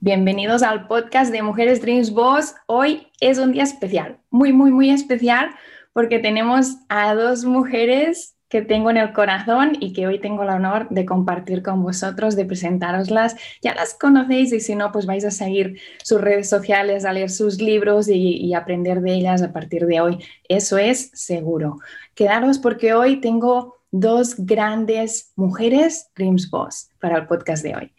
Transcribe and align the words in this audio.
Bienvenidos 0.00 0.62
al 0.62 0.86
podcast 0.88 1.32
de 1.32 1.40
Mujeres 1.40 1.80
Dreams 1.80 2.10
Boss. 2.12 2.54
Hoy 2.66 3.08
es 3.18 3.38
un 3.38 3.52
día 3.52 3.62
especial, 3.62 4.18
muy, 4.30 4.52
muy, 4.52 4.70
muy 4.70 4.90
especial, 4.90 5.50
porque 5.94 6.18
tenemos 6.18 6.76
a 6.90 7.14
dos 7.14 7.46
mujeres 7.46 8.36
que 8.50 8.60
tengo 8.60 8.90
en 8.90 8.98
el 8.98 9.14
corazón 9.14 9.72
y 9.80 9.94
que 9.94 10.06
hoy 10.06 10.20
tengo 10.20 10.42
el 10.42 10.50
honor 10.50 10.86
de 10.90 11.06
compartir 11.06 11.62
con 11.62 11.82
vosotros, 11.82 12.36
de 12.36 12.44
presentaroslas. 12.44 13.36
Ya 13.62 13.74
las 13.74 13.94
conocéis 13.94 14.52
y 14.52 14.60
si 14.60 14.76
no, 14.76 14.92
pues 14.92 15.06
vais 15.06 15.24
a 15.24 15.30
seguir 15.30 15.80
sus 16.04 16.20
redes 16.20 16.50
sociales, 16.50 17.06
a 17.06 17.12
leer 17.14 17.30
sus 17.30 17.62
libros 17.62 18.06
y, 18.08 18.36
y 18.36 18.52
aprender 18.52 19.00
de 19.00 19.14
ellas 19.14 19.40
a 19.42 19.54
partir 19.54 19.86
de 19.86 20.02
hoy. 20.02 20.18
Eso 20.46 20.76
es 20.76 21.10
seguro. 21.14 21.78
Quedaros 22.14 22.58
porque 22.58 22.92
hoy 22.92 23.22
tengo 23.22 23.78
dos 23.90 24.34
grandes 24.36 25.32
mujeres 25.36 26.10
Dreams 26.14 26.50
Boss 26.50 26.90
para 27.00 27.16
el 27.16 27.26
podcast 27.26 27.62
de 27.62 27.76
hoy. 27.76 27.92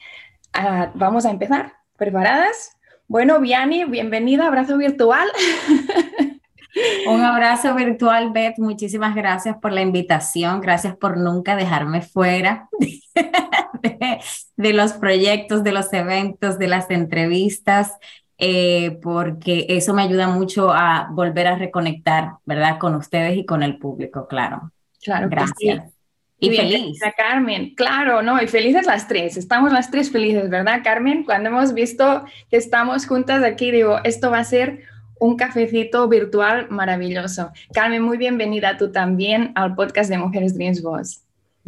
Uh, 0.56 0.92
vamos 0.94 1.26
a 1.26 1.32
empezar. 1.32 1.77
¿Preparadas? 1.98 2.78
Bueno, 3.08 3.40
Viani, 3.40 3.86
bienvenida, 3.86 4.48
abrazo 4.48 4.78
virtual. 4.78 5.28
Un 7.08 7.22
abrazo 7.24 7.74
virtual, 7.74 8.32
Beth. 8.32 8.60
Muchísimas 8.60 9.16
gracias 9.16 9.58
por 9.58 9.74
la 9.74 9.82
invitación. 9.82 10.62
Gracias 10.62 10.96
por 10.96 11.18
nunca 11.18 11.56
dejarme 11.56 12.04
fuera 12.04 12.70
de, 13.82 14.20
de 14.56 14.74
los 14.74 14.94
proyectos, 14.94 15.64
de 15.64 15.72
los 15.72 15.92
eventos, 15.92 16.60
de 16.60 16.68
las 16.68 16.92
entrevistas, 16.92 17.94
eh, 18.38 19.00
porque 19.02 19.66
eso 19.70 19.96
me 19.96 20.04
ayuda 20.04 20.28
mucho 20.28 20.72
a 20.72 21.08
volver 21.12 21.48
a 21.48 21.56
reconectar, 21.56 22.34
¿verdad? 22.46 22.78
Con 22.78 22.94
ustedes 22.94 23.38
y 23.38 23.46
con 23.46 23.64
el 23.64 23.80
público, 23.80 24.28
claro. 24.28 24.72
Claro, 25.02 25.30
gracias. 25.30 25.97
Y, 26.40 26.56
feliz. 26.56 27.00
Carmen, 27.18 27.74
claro, 27.74 28.22
no, 28.22 28.42
y 28.42 28.48
felices 28.48 28.86
las 28.86 29.08
tres, 29.08 29.38
estamos 29.38 29.72
las 29.72 29.90
tres 29.90 30.12
felices, 30.12 30.50
¿verdad, 30.50 30.82
Carmen? 30.84 31.24
Cuando 31.24 31.50
hemos 31.50 31.74
visto 31.74 32.26
que 32.52 32.58
estamos 32.58 33.08
juntas 33.08 33.44
aquí, 33.44 33.72
digo, 33.72 34.00
esto 34.04 34.30
va 34.30 34.40
a 34.40 34.44
ser 34.44 34.84
un 35.20 35.36
cafecito 35.36 36.08
virtual 36.08 36.68
maravilloso. 36.70 37.52
Carmen, 37.74 38.04
muy 38.04 38.18
bienvenida 38.18 38.78
tú 38.78 38.92
también 38.92 39.52
al 39.56 39.74
podcast 39.74 40.12
de 40.12 40.20
Mujeres 40.20 40.54
Dreams 40.54 40.84
Voz. 40.84 41.24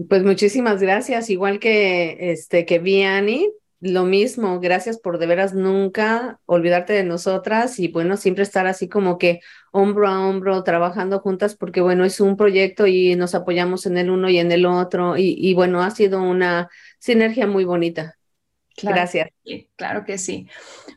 Pues 0.07 0.23
muchísimas 0.23 0.81
gracias, 0.81 1.29
igual 1.29 1.59
que 1.59 2.31
este 2.31 2.65
que 2.65 2.77
Viani, 2.79 3.49
lo 3.81 4.03
mismo, 4.03 4.59
gracias 4.59 4.99
por 4.99 5.19
de 5.19 5.27
veras 5.27 5.53
nunca 5.53 6.39
olvidarte 6.45 6.93
de 6.93 7.03
nosotras 7.03 7.79
y 7.79 7.87
bueno, 7.87 8.17
siempre 8.17 8.43
estar 8.43 8.67
así 8.67 8.89
como 8.89 9.17
que 9.17 9.39
hombro 9.71 10.07
a 10.07 10.27
hombro 10.27 10.63
trabajando 10.63 11.19
juntas 11.19 11.55
porque 11.55 11.81
bueno, 11.81 12.03
es 12.03 12.19
un 12.19 12.35
proyecto 12.35 12.87
y 12.87 13.15
nos 13.15 13.35
apoyamos 13.35 13.85
en 13.85 13.97
el 13.97 14.09
uno 14.09 14.29
y 14.29 14.37
en 14.37 14.51
el 14.51 14.65
otro 14.65 15.17
y, 15.17 15.35
y 15.37 15.53
bueno, 15.53 15.81
ha 15.81 15.91
sido 15.91 16.21
una 16.21 16.69
sinergia 16.99 17.47
muy 17.47 17.63
bonita. 17.63 18.15
Gracias. 18.81 19.29
claro 19.75 20.05
que 20.05 20.17
sí. 20.17 20.47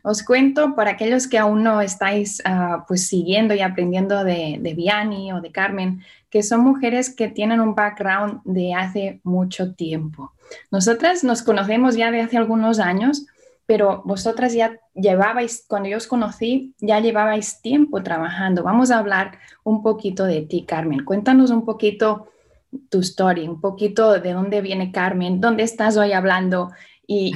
Os 0.03 0.23
cuento 0.23 0.75
para 0.75 0.91
aquellos 0.91 1.27
que 1.27 1.37
aún 1.37 1.63
no 1.63 1.81
estáis 1.81 2.41
uh, 2.45 2.83
pues 2.87 3.07
siguiendo 3.07 3.53
y 3.53 3.61
aprendiendo 3.61 4.23
de, 4.23 4.57
de 4.59 4.73
Viani 4.73 5.33
o 5.33 5.41
de 5.41 5.51
Carmen, 5.51 6.01
que 6.29 6.43
son 6.43 6.61
mujeres 6.61 7.13
que 7.13 7.27
tienen 7.27 7.59
un 7.59 7.75
background 7.75 8.41
de 8.45 8.73
hace 8.73 9.19
mucho 9.23 9.73
tiempo. 9.73 10.33
Nosotras 10.71 11.23
nos 11.23 11.41
conocemos 11.41 11.95
ya 11.95 12.11
de 12.11 12.21
hace 12.21 12.37
algunos 12.37 12.79
años, 12.79 13.25
pero 13.65 14.01
vosotras 14.05 14.53
ya 14.53 14.79
llevabais, 14.93 15.65
cuando 15.67 15.89
yo 15.89 15.97
os 15.97 16.07
conocí, 16.07 16.73
ya 16.79 16.99
llevabais 16.99 17.61
tiempo 17.61 18.03
trabajando. 18.03 18.63
Vamos 18.63 18.91
a 18.91 18.99
hablar 18.99 19.39
un 19.63 19.81
poquito 19.81 20.25
de 20.25 20.41
ti, 20.41 20.65
Carmen. 20.65 21.05
Cuéntanos 21.05 21.51
un 21.51 21.65
poquito 21.65 22.27
tu 22.89 22.99
historia, 22.99 23.49
un 23.49 23.61
poquito 23.61 24.19
de 24.19 24.33
dónde 24.33 24.61
viene 24.61 24.91
Carmen, 24.91 25.39
dónde 25.39 25.63
estás 25.63 25.97
hoy 25.97 26.11
hablando 26.11 26.71
y, 27.05 27.33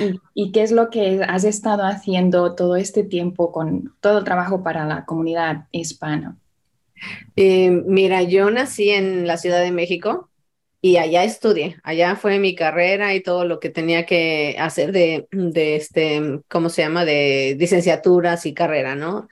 qué 0.51 0.63
es 0.63 0.71
lo 0.71 0.89
que 0.89 1.23
has 1.23 1.43
estado 1.43 1.83
haciendo 1.83 2.55
todo 2.55 2.75
este 2.75 3.03
tiempo 3.03 3.51
con 3.51 3.93
todo 4.01 4.19
el 4.19 4.23
trabajo 4.23 4.63
para 4.63 4.85
la 4.85 5.05
comunidad 5.05 5.65
hispana. 5.71 6.37
Eh, 7.35 7.69
mira, 7.85 8.23
yo 8.23 8.49
nací 8.49 8.89
en 8.89 9.27
la 9.27 9.37
Ciudad 9.37 9.61
de 9.61 9.71
México, 9.71 10.29
y 10.81 10.97
allá 10.97 11.23
estudié, 11.23 11.77
allá 11.83 12.15
fue 12.15 12.39
mi 12.39 12.55
carrera 12.55 13.15
y 13.15 13.21
todo 13.21 13.45
lo 13.45 13.59
que 13.59 13.69
tenía 13.69 14.05
que 14.05 14.55
hacer 14.59 14.91
de, 14.91 15.27
de 15.31 15.75
este, 15.75 16.41
¿cómo 16.47 16.69
se 16.69 16.83
llama? 16.83 17.03
De 17.05 17.55
licenciaturas 17.59 18.45
y 18.45 18.53
carrera, 18.53 18.95
¿no? 18.95 19.27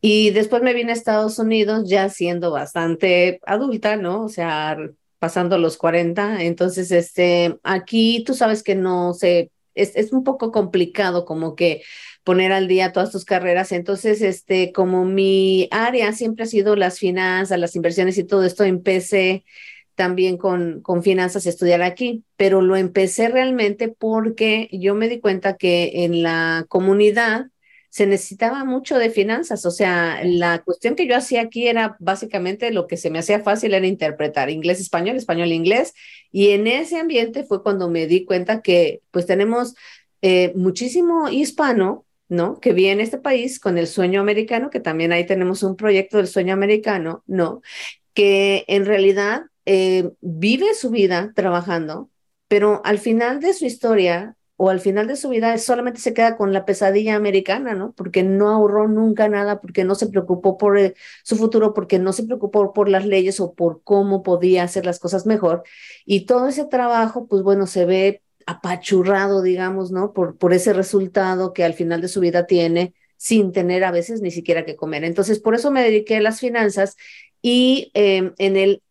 Y 0.00 0.30
después 0.30 0.62
me 0.62 0.74
vine 0.74 0.92
a 0.92 0.94
Estados 0.94 1.38
Unidos 1.38 1.84
ya 1.88 2.08
siendo 2.08 2.50
bastante 2.50 3.40
adulta, 3.46 3.96
¿no? 3.96 4.24
O 4.24 4.28
sea, 4.28 4.78
pasando 5.18 5.58
los 5.58 5.76
40. 5.76 6.42
Entonces, 6.42 6.90
este, 6.90 7.58
aquí 7.62 8.24
tú 8.24 8.34
sabes 8.34 8.62
que 8.62 8.74
no 8.74 9.12
sé, 9.14 9.50
es, 9.74 9.94
es 9.94 10.12
un 10.12 10.24
poco 10.24 10.50
complicado 10.52 11.24
como 11.24 11.54
que 11.54 11.82
poner 12.24 12.52
al 12.52 12.66
día 12.66 12.92
todas 12.92 13.12
tus 13.12 13.24
carreras. 13.24 13.72
Entonces, 13.72 14.22
este, 14.22 14.72
como 14.72 15.04
mi 15.04 15.68
área 15.70 16.12
siempre 16.12 16.44
ha 16.44 16.46
sido 16.48 16.76
las 16.76 16.98
finanzas, 16.98 17.58
las 17.58 17.76
inversiones 17.76 18.18
y 18.18 18.24
todo 18.24 18.44
esto, 18.44 18.64
empecé 18.64 19.44
también 20.00 20.38
con, 20.38 20.80
con 20.80 21.02
finanzas 21.02 21.44
estudiar 21.44 21.82
aquí, 21.82 22.24
pero 22.38 22.62
lo 22.62 22.74
empecé 22.74 23.28
realmente 23.28 23.88
porque 23.88 24.70
yo 24.72 24.94
me 24.94 25.10
di 25.10 25.20
cuenta 25.20 25.58
que 25.58 26.04
en 26.04 26.22
la 26.22 26.64
comunidad 26.70 27.48
se 27.90 28.06
necesitaba 28.06 28.64
mucho 28.64 28.98
de 28.98 29.10
finanzas, 29.10 29.66
o 29.66 29.70
sea, 29.70 30.22
la 30.24 30.62
cuestión 30.62 30.94
que 30.94 31.06
yo 31.06 31.14
hacía 31.14 31.42
aquí 31.42 31.68
era 31.68 31.96
básicamente 31.98 32.70
lo 32.70 32.86
que 32.86 32.96
se 32.96 33.10
me 33.10 33.18
hacía 33.18 33.40
fácil 33.40 33.74
era 33.74 33.86
interpretar 33.86 34.48
inglés, 34.48 34.80
español, 34.80 35.16
español, 35.16 35.52
inglés, 35.52 35.92
y 36.32 36.52
en 36.52 36.66
ese 36.66 36.98
ambiente 36.98 37.44
fue 37.44 37.62
cuando 37.62 37.90
me 37.90 38.06
di 38.06 38.24
cuenta 38.24 38.62
que 38.62 39.02
pues 39.10 39.26
tenemos 39.26 39.74
eh, 40.22 40.54
muchísimo 40.54 41.28
hispano, 41.28 42.06
¿no? 42.30 42.58
Que 42.58 42.72
viene 42.72 42.92
en 42.92 43.00
este 43.00 43.18
país 43.18 43.60
con 43.60 43.76
el 43.76 43.86
sueño 43.86 44.22
americano, 44.22 44.70
que 44.70 44.80
también 44.80 45.12
ahí 45.12 45.26
tenemos 45.26 45.62
un 45.62 45.76
proyecto 45.76 46.16
del 46.16 46.26
sueño 46.26 46.54
americano, 46.54 47.22
¿no? 47.26 47.60
Que 48.14 48.64
en 48.66 48.86
realidad 48.86 49.42
eh, 49.72 50.10
vive 50.20 50.74
su 50.74 50.90
vida 50.90 51.30
trabajando, 51.36 52.10
pero 52.48 52.82
al 52.84 52.98
final 52.98 53.38
de 53.38 53.54
su 53.54 53.66
historia 53.66 54.36
o 54.56 54.68
al 54.68 54.80
final 54.80 55.06
de 55.06 55.14
su 55.14 55.28
vida 55.28 55.56
solamente 55.58 56.00
se 56.00 56.12
queda 56.12 56.36
con 56.36 56.52
la 56.52 56.64
pesadilla 56.64 57.14
americana, 57.14 57.74
¿no? 57.76 57.92
Porque 57.92 58.24
no 58.24 58.48
ahorró 58.48 58.88
nunca 58.88 59.28
nada, 59.28 59.60
porque 59.60 59.84
no 59.84 59.94
se 59.94 60.08
preocupó 60.08 60.58
por 60.58 60.76
eh, 60.76 60.94
su 61.22 61.36
futuro, 61.36 61.72
porque 61.72 62.00
no 62.00 62.12
se 62.12 62.24
preocupó 62.24 62.72
por 62.72 62.88
las 62.88 63.06
leyes 63.06 63.38
o 63.38 63.54
por 63.54 63.80
cómo 63.84 64.24
podía 64.24 64.64
hacer 64.64 64.86
las 64.86 64.98
cosas 64.98 65.24
mejor. 65.24 65.62
Y 66.04 66.26
todo 66.26 66.48
ese 66.48 66.64
trabajo, 66.64 67.28
pues 67.28 67.44
bueno, 67.44 67.68
se 67.68 67.84
ve 67.84 68.22
apachurrado, 68.46 69.40
digamos, 69.40 69.92
¿no? 69.92 70.12
Por, 70.12 70.52
ese 70.52 70.72
resultado 70.72 71.52
que 71.52 71.62
al 71.62 71.74
final 71.74 72.00
de 72.00 72.08
su 72.08 72.18
vida 72.18 72.44
tiene 72.46 72.92
sin 73.16 73.52
tener 73.52 73.84
a 73.84 73.92
veces 73.92 74.20
ni 74.20 74.32
siquiera 74.32 74.64
que 74.64 74.74
comer. 74.74 75.04
Entonces, 75.04 75.38
por 75.38 75.54
eso 75.54 75.70
me 75.70 75.84
dediqué 75.84 76.16
a 76.16 76.22
las 76.22 76.40
finanzas 76.40 76.96
y 77.40 77.92
eh, 77.94 78.32
en 78.38 78.56
el 78.56 78.82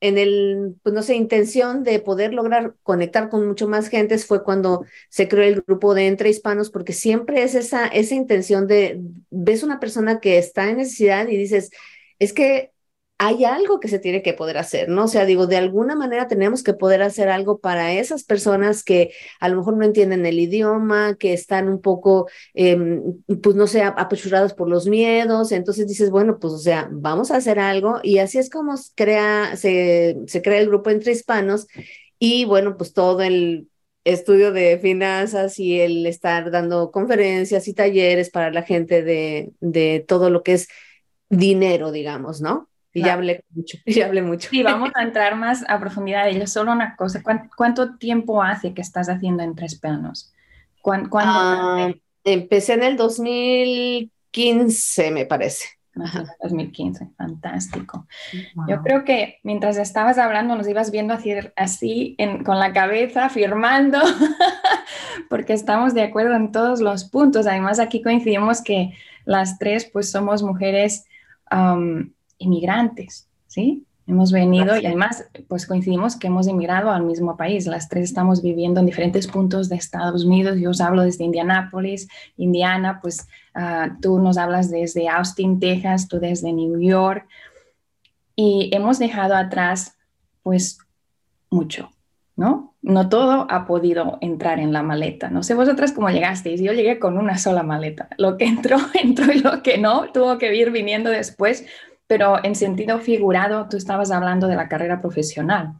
en 0.00 0.18
el, 0.18 0.76
pues 0.82 0.94
no 0.94 1.02
sé, 1.02 1.14
intención 1.16 1.82
de 1.82 1.98
poder 2.00 2.32
lograr 2.32 2.74
conectar 2.82 3.28
con 3.28 3.46
mucho 3.46 3.68
más 3.68 3.88
gentes 3.88 4.26
fue 4.26 4.44
cuando 4.44 4.84
se 5.08 5.28
creó 5.28 5.44
el 5.44 5.62
grupo 5.62 5.94
de 5.94 6.06
Entre 6.06 6.30
Hispanos, 6.30 6.70
porque 6.70 6.92
siempre 6.92 7.42
es 7.42 7.54
esa, 7.54 7.86
esa 7.88 8.14
intención 8.14 8.66
de, 8.66 9.00
ves 9.30 9.62
una 9.62 9.80
persona 9.80 10.20
que 10.20 10.38
está 10.38 10.70
en 10.70 10.78
necesidad 10.78 11.28
y 11.28 11.36
dices, 11.36 11.70
es 12.18 12.32
que 12.32 12.72
hay 13.20 13.44
algo 13.44 13.80
que 13.80 13.88
se 13.88 13.98
tiene 13.98 14.22
que 14.22 14.32
poder 14.32 14.58
hacer, 14.58 14.88
¿no? 14.88 15.04
O 15.04 15.08
sea, 15.08 15.24
digo, 15.26 15.48
de 15.48 15.56
alguna 15.56 15.96
manera 15.96 16.28
tenemos 16.28 16.62
que 16.62 16.72
poder 16.72 17.02
hacer 17.02 17.28
algo 17.28 17.58
para 17.58 17.92
esas 17.92 18.22
personas 18.22 18.84
que 18.84 19.12
a 19.40 19.48
lo 19.48 19.56
mejor 19.56 19.76
no 19.76 19.84
entienden 19.84 20.24
el 20.24 20.38
idioma, 20.38 21.16
que 21.18 21.32
están 21.32 21.68
un 21.68 21.80
poco, 21.80 22.28
em, 22.54 23.02
pues 23.42 23.56
no 23.56 23.66
sé, 23.66 23.82
apachurradas 23.82 24.54
por 24.54 24.68
los 24.68 24.86
miedos. 24.86 25.50
Entonces 25.50 25.88
dices, 25.88 26.10
bueno, 26.10 26.38
pues 26.38 26.52
o 26.54 26.58
sea, 26.58 26.88
vamos 26.92 27.32
a 27.32 27.36
hacer 27.36 27.58
algo 27.58 27.98
y 28.04 28.18
así 28.18 28.38
es 28.38 28.50
como 28.50 28.74
crea, 28.94 29.56
se, 29.56 30.18
se 30.26 30.42
crea 30.42 30.60
el 30.60 30.68
grupo 30.68 30.90
entre 30.90 31.12
hispanos 31.12 31.66
y 32.20 32.44
bueno, 32.44 32.76
pues 32.76 32.92
todo 32.92 33.22
el 33.22 33.68
estudio 34.04 34.52
de 34.52 34.78
finanzas 34.78 35.58
y 35.58 35.80
el 35.80 36.06
estar 36.06 36.50
dando 36.52 36.92
conferencias 36.92 37.68
y 37.68 37.74
talleres 37.74 38.30
para 38.30 38.50
la 38.52 38.62
gente 38.62 39.02
de 39.02 40.04
todo 40.08 40.30
lo 40.30 40.42
que 40.42 40.54
es 40.54 40.68
dinero, 41.30 41.92
digamos, 41.92 42.40
¿no? 42.40 42.68
Y 42.98 43.04
ya 43.04 43.14
hablé 43.14 43.44
mucho, 43.50 43.78
ya 43.86 44.06
hablé 44.06 44.22
mucho. 44.22 44.48
Sí, 44.50 44.62
vamos 44.62 44.90
a 44.94 45.02
entrar 45.02 45.34
más 45.36 45.64
a 45.68 45.80
profundidad 45.80 46.24
de 46.24 46.30
ello. 46.30 46.46
Solo 46.46 46.72
una 46.72 46.96
cosa, 46.96 47.22
¿cuánto, 47.56 47.96
tiempo 47.96 48.42
hace 48.42 48.74
que 48.74 48.82
estás 48.82 49.08
haciendo 49.08 49.42
en 49.42 49.54
tres 49.54 49.78
planos? 49.78 50.32
¿Cuándo, 50.80 51.10
ah, 51.18 51.90
empecé 52.24 52.74
en 52.74 52.82
el 52.82 52.96
2015, 52.96 55.10
me 55.10 55.26
parece. 55.26 55.78
2015, 56.42 57.10
fantástico. 57.16 58.06
Yo 58.68 58.82
creo 58.82 59.04
que 59.04 59.38
mientras 59.42 59.76
estabas 59.76 60.18
hablando 60.18 60.56
nos 60.56 60.68
ibas 60.68 60.90
viendo 60.90 61.14
así, 61.14 61.32
así 61.56 62.16
con 62.44 62.58
la 62.58 62.72
cabeza, 62.72 63.28
firmando, 63.28 63.98
porque 65.28 65.52
estamos 65.52 65.94
de 65.94 66.02
acuerdo 66.02 66.34
en 66.34 66.52
todos 66.52 66.80
los 66.80 67.04
puntos. 67.04 67.46
Además, 67.46 67.80
aquí 67.80 68.02
coincidimos 68.02 68.62
que 68.62 68.92
las 69.24 69.58
tres 69.58 69.88
pues 69.92 70.10
somos 70.10 70.42
mujeres 70.42 71.04
inmigrantes, 72.38 73.28
¿sí? 73.46 73.84
Hemos 74.08 74.32
venido 74.32 74.78
y 74.78 74.86
además, 74.86 75.28
pues 75.48 75.66
coincidimos 75.66 76.16
que 76.16 76.28
hemos 76.28 76.46
emigrado 76.46 76.90
al 76.90 77.02
mismo 77.02 77.36
país. 77.36 77.66
Las 77.66 77.90
tres 77.90 78.04
estamos 78.04 78.40
viviendo 78.40 78.80
en 78.80 78.86
diferentes 78.86 79.26
puntos 79.26 79.68
de 79.68 79.76
Estados 79.76 80.24
Unidos. 80.24 80.58
Yo 80.58 80.70
os 80.70 80.80
hablo 80.80 81.02
desde 81.02 81.24
Indianápolis, 81.24 82.08
Indiana, 82.38 83.00
pues 83.02 83.28
ah, 83.54 83.98
tú 84.00 84.18
nos 84.18 84.38
hablas 84.38 84.70
desde 84.70 85.10
Austin, 85.10 85.60
Texas, 85.60 86.08
tú 86.08 86.20
desde 86.20 86.54
New 86.54 86.80
York. 86.80 87.28
Y 88.34 88.70
hemos 88.72 88.98
dejado 88.98 89.34
atrás, 89.34 89.98
pues, 90.42 90.78
mucho, 91.50 91.90
¿no? 92.34 92.74
No 92.80 93.10
todo 93.10 93.46
ha 93.50 93.66
podido 93.66 94.16
entrar 94.22 94.58
en 94.58 94.72
la 94.72 94.82
maleta. 94.82 95.28
No 95.28 95.42
sé 95.42 95.52
vosotras 95.52 95.92
cómo 95.92 96.08
llegasteis. 96.08 96.62
Yo 96.62 96.72
llegué 96.72 96.98
con 96.98 97.18
una 97.18 97.36
sola 97.36 97.62
maleta. 97.62 98.08
Lo 98.16 98.38
que 98.38 98.46
entró, 98.46 98.78
entró 98.94 99.30
y 99.30 99.40
lo 99.40 99.62
que 99.62 99.76
no, 99.76 100.10
tuvo 100.12 100.38
que 100.38 100.56
ir 100.56 100.70
viniendo 100.70 101.10
después 101.10 101.66
pero 102.08 102.42
en 102.42 102.56
sentido 102.56 102.98
figurado, 102.98 103.68
tú 103.68 103.76
estabas 103.76 104.10
hablando 104.10 104.48
de 104.48 104.56
la 104.56 104.68
carrera 104.68 105.00
profesional. 105.00 105.74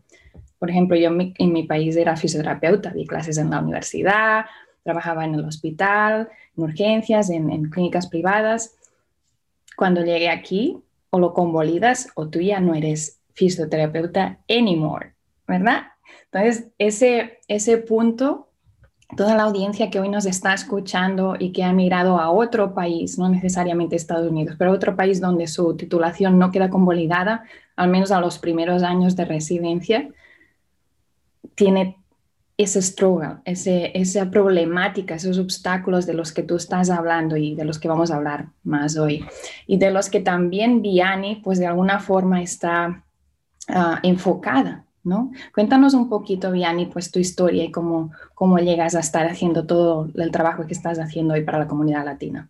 Por 0.58 0.70
ejemplo, 0.70 0.96
yo 0.96 1.08
en 1.08 1.52
mi, 1.52 1.62
país 1.62 1.96
era 1.96 2.16
fisioterapeuta, 2.16 2.90
di 2.90 3.06
clases 3.06 3.38
en 3.38 3.50
la 3.50 3.60
universidad, 3.60 4.44
trabajaba 4.84 5.24
en 5.24 5.34
el 5.34 5.44
hospital, 5.44 6.28
en 6.56 6.62
urgencias, 6.62 7.30
en, 7.30 7.70
clínicas 7.70 8.08
privadas. 8.08 8.76
Cuando 9.76 10.04
llegué 10.04 10.28
aquí, 10.28 10.78
o 11.10 11.18
lo 11.18 11.32
convalidas 11.32 12.10
o 12.14 12.28
tú 12.28 12.40
ya 12.40 12.60
no 12.60 12.74
eres 12.74 13.20
fisioterapeuta 13.32 14.40
anymore, 14.48 15.14
¿verdad? 15.46 15.84
Entonces, 16.30 16.68
ese, 16.76 17.38
ese 17.48 17.78
punto 17.78 18.47
toda 19.16 19.34
la 19.34 19.44
audiencia 19.44 19.90
que 19.90 20.00
hoy 20.00 20.08
nos 20.08 20.26
está 20.26 20.52
escuchando 20.52 21.36
y 21.38 21.52
que 21.52 21.64
ha 21.64 21.72
migrado 21.72 22.18
a 22.18 22.30
otro 22.30 22.74
país, 22.74 23.18
no 23.18 23.28
necesariamente 23.28 23.96
Estados 23.96 24.30
Unidos, 24.30 24.56
pero 24.58 24.72
otro 24.72 24.96
país 24.96 25.20
donde 25.20 25.46
su 25.46 25.76
titulación 25.76 26.38
no 26.38 26.50
queda 26.50 26.68
convalidada, 26.68 27.44
al 27.76 27.88
menos 27.88 28.10
a 28.12 28.20
los 28.20 28.38
primeros 28.38 28.82
años 28.82 29.16
de 29.16 29.24
residencia, 29.24 30.08
tiene 31.54 31.96
ese 32.58 32.82
struggle, 32.82 33.36
ese, 33.44 33.92
esa 33.98 34.30
problemática, 34.30 35.14
esos 35.14 35.38
obstáculos 35.38 36.06
de 36.06 36.14
los 36.14 36.32
que 36.32 36.42
tú 36.42 36.56
estás 36.56 36.90
hablando 36.90 37.36
y 37.36 37.54
de 37.54 37.64
los 37.64 37.78
que 37.78 37.88
vamos 37.88 38.10
a 38.10 38.16
hablar 38.16 38.48
más 38.64 38.96
hoy. 38.96 39.24
Y 39.66 39.78
de 39.78 39.92
los 39.92 40.10
que 40.10 40.20
también 40.20 40.82
Vianney, 40.82 41.36
pues 41.36 41.60
de 41.60 41.68
alguna 41.68 42.00
forma 42.00 42.42
está 42.42 43.04
ah, 43.68 44.00
enfocada 44.02 44.87
¿no? 45.08 45.32
Cuéntanos 45.54 45.94
un 45.94 46.08
poquito, 46.08 46.52
Vianney, 46.52 46.86
pues 46.86 47.10
tu 47.10 47.18
historia 47.18 47.64
y 47.64 47.72
cómo, 47.72 48.12
cómo 48.34 48.58
llegas 48.58 48.94
a 48.94 49.00
estar 49.00 49.26
haciendo 49.26 49.66
todo 49.66 50.08
el 50.14 50.30
trabajo 50.30 50.66
que 50.66 50.74
estás 50.74 50.98
haciendo 50.98 51.34
hoy 51.34 51.42
para 51.42 51.58
la 51.58 51.66
comunidad 51.66 52.04
latina. 52.04 52.48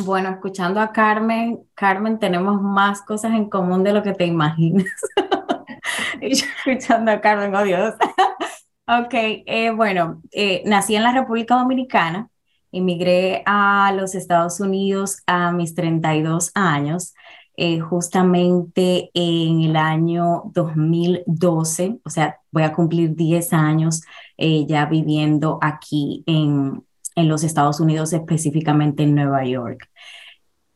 Bueno, 0.00 0.30
escuchando 0.30 0.80
a 0.80 0.90
Carmen, 0.90 1.60
Carmen, 1.74 2.18
tenemos 2.18 2.62
más 2.62 3.02
cosas 3.02 3.32
en 3.32 3.50
común 3.50 3.84
de 3.84 3.92
lo 3.92 4.02
que 4.02 4.14
te 4.14 4.24
imaginas. 4.24 4.86
y 6.20 6.34
yo 6.34 6.46
escuchando 6.66 7.10
a 7.12 7.20
Carmen, 7.20 7.54
oh 7.54 7.62
Dios. 7.62 7.94
ok, 8.86 9.12
eh, 9.12 9.70
bueno, 9.70 10.22
eh, 10.32 10.62
nací 10.64 10.96
en 10.96 11.02
la 11.02 11.12
República 11.12 11.56
Dominicana, 11.56 12.30
emigré 12.72 13.42
a 13.44 13.92
los 13.94 14.14
Estados 14.14 14.60
Unidos 14.60 15.22
a 15.26 15.52
mis 15.52 15.74
32 15.74 16.52
años. 16.54 17.14
Eh, 17.56 17.80
justamente 17.80 19.10
en 19.12 19.60
el 19.60 19.76
año 19.76 20.44
2012, 20.54 22.00
o 22.02 22.10
sea, 22.10 22.38
voy 22.50 22.62
a 22.62 22.72
cumplir 22.72 23.14
10 23.14 23.52
años 23.52 24.02
eh, 24.38 24.64
ya 24.66 24.86
viviendo 24.86 25.58
aquí 25.60 26.24
en, 26.26 26.82
en 27.14 27.28
los 27.28 27.44
Estados 27.44 27.78
Unidos, 27.78 28.14
específicamente 28.14 29.02
en 29.02 29.14
Nueva 29.14 29.44
York. 29.44 29.90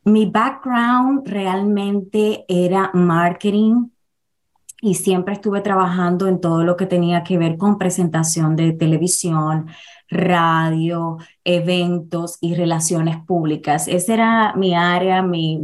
Mi 0.03 0.27
background 0.27 1.27
realmente 1.27 2.45
era 2.47 2.91
marketing 2.93 3.89
y 4.81 4.95
siempre 4.95 5.33
estuve 5.33 5.61
trabajando 5.61 6.27
en 6.27 6.39
todo 6.39 6.63
lo 6.63 6.77
que 6.77 6.85
tenía 6.85 7.23
que 7.23 7.37
ver 7.37 7.57
con 7.57 7.77
presentación 7.77 8.55
de 8.55 8.73
televisión, 8.73 9.67
radio, 10.09 11.17
eventos 11.43 12.37
y 12.41 12.53
relaciones 12.55 13.17
públicas. 13.25 13.87
Ese 13.87 14.13
era 14.13 14.53
mi 14.55 14.75
área, 14.75 15.21
mi, 15.23 15.59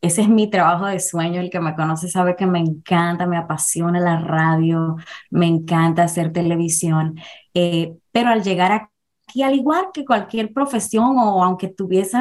ese 0.00 0.22
es 0.22 0.28
mi 0.28 0.50
trabajo 0.50 0.86
de 0.86 0.98
sueño. 1.00 1.40
El 1.40 1.50
que 1.50 1.60
me 1.60 1.74
conoce 1.76 2.08
sabe 2.08 2.36
que 2.36 2.46
me 2.46 2.58
encanta, 2.58 3.26
me 3.26 3.36
apasiona 3.36 4.00
la 4.00 4.18
radio, 4.18 4.96
me 5.30 5.46
encanta 5.46 6.02
hacer 6.04 6.32
televisión. 6.32 7.16
Eh, 7.54 7.94
pero 8.10 8.30
al 8.30 8.42
llegar 8.42 8.72
aquí, 8.72 9.42
al 9.42 9.54
igual 9.54 9.86
que 9.94 10.04
cualquier 10.04 10.52
profesión 10.52 11.16
o 11.16 11.42
aunque 11.44 11.68
tuviese 11.68 12.18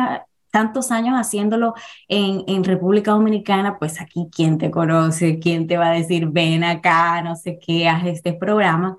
tantos 0.51 0.91
años 0.91 1.15
haciéndolo 1.15 1.73
en, 2.07 2.43
en, 2.47 2.63
República 2.63 3.11
Dominicana, 3.11 3.77
pues 3.79 4.01
aquí 4.01 4.27
quién 4.31 4.57
te 4.57 4.69
conoce, 4.71 5.39
quién 5.39 5.67
te 5.67 5.77
va 5.77 5.89
a 5.89 5.93
decir, 5.93 6.27
ven 6.27 6.63
acá, 6.63 7.21
no 7.21 7.35
sé 7.35 7.59
qué, 7.59 7.87
haz 7.87 8.05
este 8.05 8.33
programa. 8.33 8.97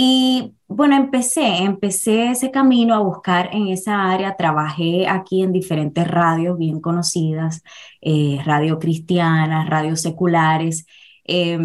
Y 0.00 0.54
bueno, 0.68 0.96
empecé, 0.96 1.58
empecé 1.64 2.30
ese 2.30 2.52
camino 2.52 2.94
a 2.94 3.00
buscar 3.00 3.50
en 3.52 3.66
esa 3.66 4.12
área, 4.12 4.36
trabajé 4.36 5.08
aquí 5.08 5.42
en 5.42 5.52
diferentes 5.52 6.06
radios 6.06 6.56
bien 6.56 6.80
conocidas, 6.80 7.64
eh, 8.00 8.38
radio 8.44 8.78
cristianas, 8.78 9.68
radios 9.68 10.00
seculares, 10.00 10.86
eh, 11.24 11.58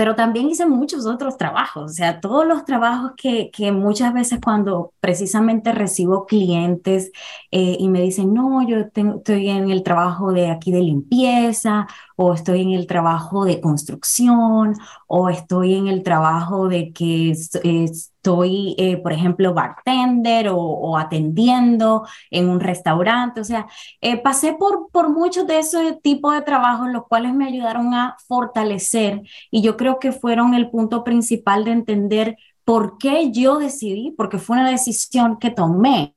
pero 0.00 0.14
también 0.14 0.48
hice 0.48 0.64
muchos 0.64 1.04
otros 1.04 1.36
trabajos, 1.36 1.90
o 1.90 1.94
sea, 1.94 2.20
todos 2.22 2.46
los 2.46 2.64
trabajos 2.64 3.12
que, 3.18 3.50
que 3.50 3.70
muchas 3.70 4.14
veces 4.14 4.38
cuando 4.42 4.94
precisamente 4.98 5.72
recibo 5.72 6.24
clientes 6.24 7.12
eh, 7.50 7.76
y 7.78 7.86
me 7.90 8.00
dicen, 8.00 8.32
no, 8.32 8.66
yo 8.66 8.78
estoy 8.78 9.50
en 9.50 9.70
el 9.70 9.82
trabajo 9.82 10.32
de 10.32 10.48
aquí 10.48 10.72
de 10.72 10.80
limpieza, 10.80 11.86
o 12.22 12.34
estoy 12.34 12.60
en 12.60 12.72
el 12.72 12.86
trabajo 12.86 13.46
de 13.46 13.62
construcción, 13.62 14.74
o 15.06 15.30
estoy 15.30 15.74
en 15.74 15.88
el 15.88 16.02
trabajo 16.02 16.68
de 16.68 16.92
que 16.92 17.30
estoy, 17.30 18.74
eh, 18.76 18.98
por 18.98 19.14
ejemplo, 19.14 19.54
bartender 19.54 20.50
o, 20.52 20.98
atendiendo 20.98 22.06
en 22.30 22.50
un 22.50 22.60
restaurante. 22.60 23.40
O 23.40 23.44
sea, 23.44 23.66
eh, 24.02 24.18
pasé 24.18 24.52
por, 24.52 24.90
por 24.92 25.08
muchos 25.08 25.46
de 25.46 25.60
esos 25.60 26.02
tipos 26.02 26.34
de 26.34 26.42
trabajos, 26.42 26.90
los 26.90 27.06
cuales 27.06 27.32
me 27.32 27.46
ayudaron 27.46 27.94
a 27.94 28.16
fortalecer 28.28 29.22
y 29.50 29.62
yo 29.62 29.78
creo 29.78 29.98
que 29.98 30.12
fueron 30.12 30.52
el 30.52 30.68
punto 30.68 31.04
principal 31.04 31.64
de 31.64 31.72
entender 31.72 32.36
por 32.66 32.98
qué 32.98 33.30
yo 33.32 33.58
decidí, 33.58 34.10
porque 34.10 34.36
fue 34.36 34.58
una 34.58 34.70
decisión 34.70 35.38
que 35.38 35.50
tomé 35.50 36.14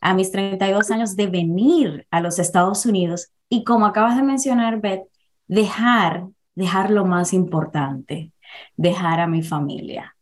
a 0.00 0.14
mis 0.14 0.32
32 0.32 0.90
años 0.90 1.16
de 1.16 1.26
venir 1.26 2.06
a 2.10 2.20
los 2.20 2.38
Estados 2.38 2.86
Unidos 2.86 3.30
y 3.50 3.64
como 3.64 3.86
acabas 3.86 4.16
de 4.16 4.22
mencionar, 4.22 4.80
Beth, 4.80 5.02
dejar, 5.48 6.28
dejar 6.54 6.90
lo 6.90 7.04
más 7.04 7.32
importante, 7.32 8.32
dejar 8.76 9.20
a 9.20 9.26
mi 9.26 9.42
familia. 9.42 10.16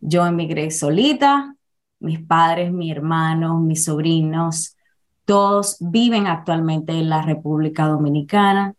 Yo 0.00 0.26
emigré 0.26 0.70
solita, 0.70 1.54
mis 2.00 2.20
padres, 2.20 2.72
mi 2.72 2.90
hermano, 2.90 3.60
mis 3.60 3.84
sobrinos, 3.84 4.76
todos 5.24 5.76
viven 5.80 6.26
actualmente 6.26 6.92
en 6.92 7.08
la 7.08 7.22
República 7.22 7.86
Dominicana 7.86 8.74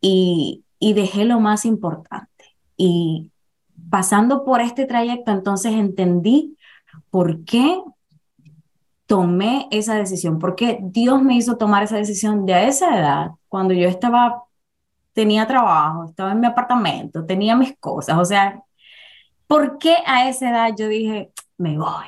y, 0.00 0.64
y 0.78 0.92
dejé 0.92 1.24
lo 1.24 1.40
más 1.40 1.64
importante. 1.64 2.56
Y 2.76 3.30
pasando 3.90 4.44
por 4.44 4.60
este 4.60 4.86
trayecto, 4.86 5.32
entonces 5.32 5.72
entendí 5.72 6.56
por 7.10 7.44
qué 7.44 7.80
tomé 9.06 9.68
esa 9.70 9.94
decisión, 9.94 10.38
por 10.38 10.54
qué 10.56 10.80
Dios 10.82 11.22
me 11.22 11.36
hizo 11.36 11.56
tomar 11.56 11.84
esa 11.84 11.96
decisión 11.96 12.44
de 12.44 12.66
esa 12.68 12.98
edad, 12.98 13.30
cuando 13.48 13.72
yo 13.72 13.88
estaba 13.88 14.42
tenía 15.16 15.46
trabajo, 15.46 16.04
estaba 16.04 16.32
en 16.32 16.40
mi 16.40 16.46
apartamento, 16.46 17.24
tenía 17.24 17.56
mis 17.56 17.74
cosas, 17.78 18.18
o 18.18 18.24
sea, 18.26 18.62
¿por 19.46 19.78
qué 19.78 19.96
a 20.04 20.28
esa 20.28 20.50
edad 20.50 20.74
yo 20.78 20.88
dije, 20.88 21.32
me 21.56 21.78
voy? 21.78 22.04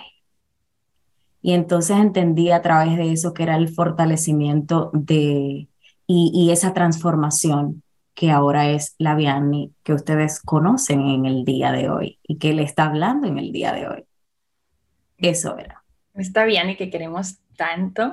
Y 1.41 1.55
entonces 1.55 1.97
entendí 1.97 2.51
a 2.51 2.61
través 2.61 2.99
de 2.99 3.11
eso 3.11 3.33
que 3.33 3.45
era 3.45 3.57
el 3.57 3.71
fortalecimiento 3.71 4.91
de 4.93 5.69
y, 6.07 6.51
esa 6.51 6.75
transformación 6.75 7.83
que 8.15 8.31
ahora 8.31 8.69
es 8.69 8.95
la 8.99 9.15
Vianney 9.15 9.73
que 9.83 9.95
ustedes 9.95 10.41
conocen 10.41 11.01
en 11.09 11.25
el 11.25 11.47
día 11.47 11.73
de 11.73 11.89
hoy 11.89 12.19
y 12.23 12.37
que 12.37 12.53
le 12.53 12.63
está 12.63 12.85
hablando 12.85 13.27
en 13.27 13.39
el 13.39 13.53
día 13.53 13.73
de 13.73 13.89
hoy. 13.89 14.05
Eso 15.17 15.57
era. 15.57 15.83
Esta 16.15 16.45
Vianney 16.45 16.77
que 16.77 16.91
queremos 16.91 17.39
tanto. 17.57 18.13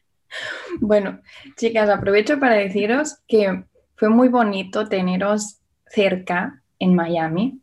bueno, 0.80 1.20
chicas, 1.56 1.88
aprovecho 1.88 2.40
para 2.40 2.56
deciros 2.56 3.18
que 3.28 3.64
fue 4.00 4.08
muy 4.08 4.28
bonito 4.28 4.88
teneros 4.88 5.60
cerca 5.86 6.62
en 6.78 6.94
Miami 6.94 7.60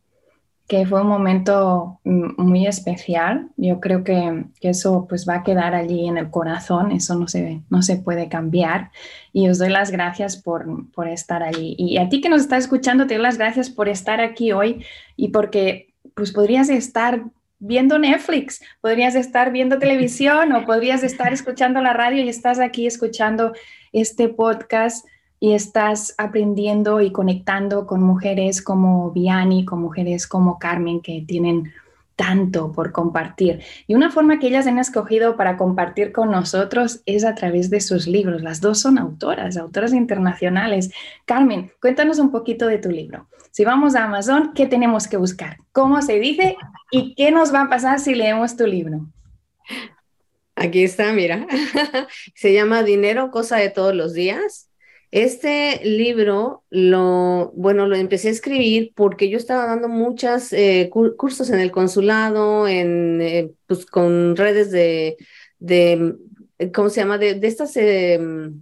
que 0.67 0.85
fue 0.85 1.01
un 1.01 1.07
momento 1.07 1.99
muy 2.03 2.67
especial. 2.67 3.47
Yo 3.55 3.79
creo 3.79 4.03
que, 4.03 4.45
eso 4.61 5.07
pues 5.07 5.27
va 5.27 5.35
a 5.35 5.43
quedar 5.43 5.73
allí 5.73 6.07
en 6.07 6.17
el 6.17 6.29
corazón, 6.29 6.91
eso 6.91 7.15
no 7.15 7.27
se, 7.27 7.63
no 7.69 7.81
se 7.81 7.95
puede 7.95 8.27
cambiar. 8.27 8.91
Y 9.31 9.49
os 9.49 9.57
doy 9.57 9.69
las 9.69 9.91
gracias 9.91 10.35
por, 10.35 10.91
por 10.91 11.07
estar 11.07 11.41
allí. 11.41 11.75
Y 11.79 11.97
a 11.97 12.09
ti 12.09 12.19
que 12.19 12.29
nos 12.29 12.41
estás 12.41 12.65
escuchando, 12.65 13.07
te 13.07 13.15
doy 13.15 13.23
las 13.23 13.37
gracias 13.37 13.69
por 13.69 13.87
estar 13.87 14.19
aquí 14.19 14.51
hoy 14.51 14.85
y 15.15 15.29
porque 15.29 15.93
pues 16.15 16.33
podrías 16.33 16.69
estar 16.69 17.23
viendo 17.57 17.97
Netflix, 17.97 18.61
podrías 18.81 19.15
estar 19.15 19.51
viendo 19.51 19.79
televisión 19.79 20.51
o 20.51 20.65
podrías 20.65 21.01
estar 21.01 21.33
escuchando 21.33 21.81
la 21.81 21.93
radio 21.93 22.21
y 22.21 22.29
estás 22.29 22.59
aquí 22.59 22.85
escuchando 22.85 23.53
este 23.91 24.27
podcast 24.29 25.07
y 25.39 25.53
estás 25.53 26.15
aprendiendo 26.17 27.01
y 27.01 27.11
conectando 27.11 27.85
con 27.85 28.01
mujeres 28.01 28.61
como 28.61 29.11
Viani, 29.11 29.65
con 29.65 29.81
mujeres 29.81 30.27
como 30.27 30.57
Carmen, 30.57 31.01
que 31.01 31.23
tienen 31.27 31.71
tanto 32.15 32.71
por 32.71 32.91
compartir. 32.91 33.61
Y 33.85 33.93
una 33.93 34.09
forma 34.09 34.39
que 34.39 34.47
ellas 34.47 34.65
han 34.65 34.79
escogido 34.79 35.37
para 35.37 35.55
compartir 35.55 36.11
con 36.11 36.31
nosotros 36.31 37.01
es 37.05 37.23
a 37.23 37.35
través 37.35 37.69
de 37.69 37.79
sus 37.79 38.07
libros. 38.07 38.41
Las 38.41 38.59
dos 38.59 38.79
son 38.79 38.97
autoras, 38.97 39.55
autoras 39.55 39.93
internacionales. 39.93 40.91
Carmen, 41.25 41.71
cuéntanos 41.79 42.17
un 42.17 42.31
poquito 42.31 42.65
de 42.65 42.79
tu 42.79 42.89
libro. 42.89 43.27
Si 43.51 43.63
vamos 43.63 43.95
a 43.95 44.05
Amazon, 44.05 44.51
¿qué 44.55 44.65
tenemos 44.65 45.07
que 45.07 45.17
buscar? 45.17 45.57
¿Cómo 45.71 46.01
se 46.01 46.19
dice? 46.19 46.57
¿Y 46.91 47.13
qué 47.13 47.31
nos 47.31 47.53
va 47.53 47.61
a 47.61 47.69
pasar 47.69 47.99
si 47.99 48.15
leemos 48.15 48.57
tu 48.57 48.65
libro? 48.65 49.05
Aquí 50.55 50.83
está, 50.83 51.13
mira. 51.13 51.45
se 52.35 52.51
llama 52.51 52.81
Dinero, 52.81 53.29
cosa 53.29 53.57
de 53.57 53.69
todos 53.69 53.93
los 53.93 54.13
días 54.13 54.66
este 55.11 55.79
libro 55.85 56.63
lo, 56.69 57.51
bueno, 57.55 57.87
lo 57.87 57.95
empecé 57.95 58.27
a 58.27 58.31
escribir 58.31 58.91
porque 58.95 59.29
yo 59.29 59.37
estaba 59.37 59.65
dando 59.65 59.87
muchos 59.87 60.51
eh, 60.51 60.89
cursos 60.91 61.49
en 61.49 61.59
el 61.59 61.71
consulado, 61.71 62.67
en, 62.67 63.21
eh, 63.21 63.51
pues 63.67 63.85
con 63.85 64.35
redes 64.35 64.69
de, 64.71 65.15
de, 65.59 66.15
¿cómo 66.73 66.89
se 66.89 67.01
llama? 67.01 67.17
De, 67.17 67.39
estas, 67.41 67.77
em, 67.77 68.59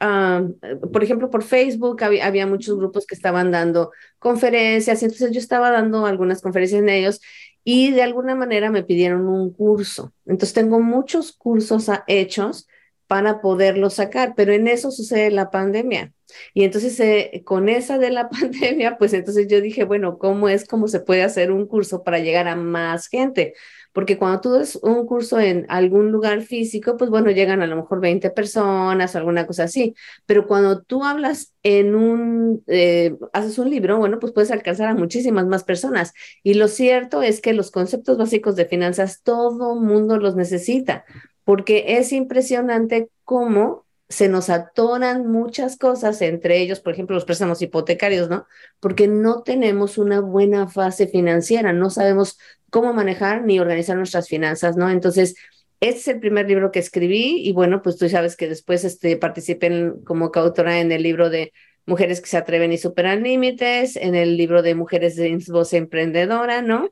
ah, 0.00 0.44
por 0.92 1.02
ejemplo, 1.02 1.30
por 1.30 1.42
Facebook 1.42 2.02
había, 2.04 2.26
había, 2.26 2.46
muchos 2.46 2.76
grupos 2.76 3.06
que 3.06 3.14
estaban 3.14 3.50
dando 3.50 3.90
conferencias, 4.18 5.02
entonces 5.02 5.30
yo 5.30 5.38
estaba 5.38 5.70
dando 5.70 6.04
algunas 6.04 6.42
conferencias 6.42 6.82
en 6.82 6.90
ellos 6.90 7.20
y 7.64 7.90
de 7.92 8.02
alguna 8.02 8.34
manera 8.34 8.70
me 8.70 8.84
pidieron 8.84 9.26
un 9.26 9.50
curso. 9.52 10.12
Entonces 10.26 10.52
tengo 10.52 10.78
muchos 10.80 11.32
cursos 11.32 11.90
hechos 12.06 12.68
para 13.06 13.40
poderlo 13.40 13.90
sacar, 13.90 14.34
pero 14.36 14.52
en 14.52 14.68
eso 14.68 14.90
sucede 14.90 15.30
la 15.30 15.50
pandemia. 15.50 16.12
Y 16.54 16.64
entonces 16.64 16.98
eh, 17.00 17.42
con 17.44 17.68
esa 17.68 17.98
de 17.98 18.10
la 18.10 18.28
pandemia, 18.30 18.98
pues 18.98 19.12
entonces 19.12 19.46
yo 19.48 19.60
dije, 19.60 19.84
bueno, 19.84 20.18
¿cómo 20.18 20.48
es 20.48 20.66
cómo 20.66 20.88
se 20.88 21.00
puede 21.00 21.22
hacer 21.22 21.52
un 21.52 21.66
curso 21.66 22.02
para 22.04 22.18
llegar 22.18 22.48
a 22.48 22.56
más 22.56 23.08
gente? 23.08 23.54
Porque 23.92 24.18
cuando 24.18 24.42
tú 24.42 24.50
das 24.52 24.76
un 24.76 25.06
curso 25.06 25.40
en 25.40 25.64
algún 25.70 26.12
lugar 26.12 26.42
físico, 26.42 26.98
pues 26.98 27.08
bueno, 27.08 27.30
llegan 27.30 27.62
a 27.62 27.66
lo 27.66 27.76
mejor 27.76 28.00
20 28.00 28.28
personas 28.30 29.14
o 29.14 29.18
alguna 29.18 29.46
cosa 29.46 29.64
así. 29.64 29.94
Pero 30.26 30.46
cuando 30.46 30.82
tú 30.82 31.02
hablas 31.02 31.54
en 31.62 31.94
un, 31.94 32.62
eh, 32.66 33.16
haces 33.32 33.58
un 33.58 33.70
libro, 33.70 33.96
bueno, 33.96 34.18
pues 34.18 34.34
puedes 34.34 34.50
alcanzar 34.50 34.88
a 34.88 34.94
muchísimas 34.94 35.46
más 35.46 35.64
personas. 35.64 36.12
Y 36.42 36.54
lo 36.54 36.68
cierto 36.68 37.22
es 37.22 37.40
que 37.40 37.54
los 37.54 37.70
conceptos 37.70 38.18
básicos 38.18 38.54
de 38.54 38.66
finanzas, 38.66 39.22
todo 39.22 39.76
mundo 39.76 40.18
los 40.18 40.36
necesita 40.36 41.06
porque 41.46 41.84
es 41.98 42.12
impresionante 42.12 43.08
cómo 43.22 43.86
se 44.08 44.28
nos 44.28 44.50
atoran 44.50 45.30
muchas 45.30 45.78
cosas, 45.78 46.20
entre 46.20 46.58
ellos, 46.58 46.80
por 46.80 46.92
ejemplo, 46.92 47.14
los 47.14 47.24
préstamos 47.24 47.62
hipotecarios, 47.62 48.28
¿no? 48.28 48.48
Porque 48.80 49.06
no 49.06 49.44
tenemos 49.44 49.96
una 49.96 50.20
buena 50.20 50.66
fase 50.66 51.06
financiera, 51.06 51.72
no 51.72 51.88
sabemos 51.88 52.36
cómo 52.68 52.92
manejar 52.92 53.44
ni 53.44 53.60
organizar 53.60 53.96
nuestras 53.96 54.28
finanzas, 54.28 54.76
¿no? 54.76 54.90
Entonces, 54.90 55.36
este 55.78 56.00
es 56.00 56.08
el 56.08 56.18
primer 56.18 56.48
libro 56.48 56.72
que 56.72 56.80
escribí 56.80 57.40
y 57.46 57.52
bueno, 57.52 57.80
pues 57.80 57.96
tú 57.96 58.08
sabes 58.08 58.36
que 58.36 58.48
después 58.48 58.82
este, 58.82 59.16
participé 59.16 59.92
como 60.04 60.32
coautora 60.32 60.80
en 60.80 60.90
el 60.90 61.04
libro 61.04 61.30
de 61.30 61.52
Mujeres 61.88 62.20
que 62.20 62.26
se 62.26 62.38
atreven 62.38 62.72
y 62.72 62.78
superan 62.78 63.22
límites, 63.22 63.94
en 63.94 64.16
el 64.16 64.36
libro 64.36 64.62
de 64.62 64.74
Mujeres 64.74 65.14
de 65.14 65.38
Voz 65.46 65.72
Emprendedora, 65.74 66.60
¿no? 66.60 66.90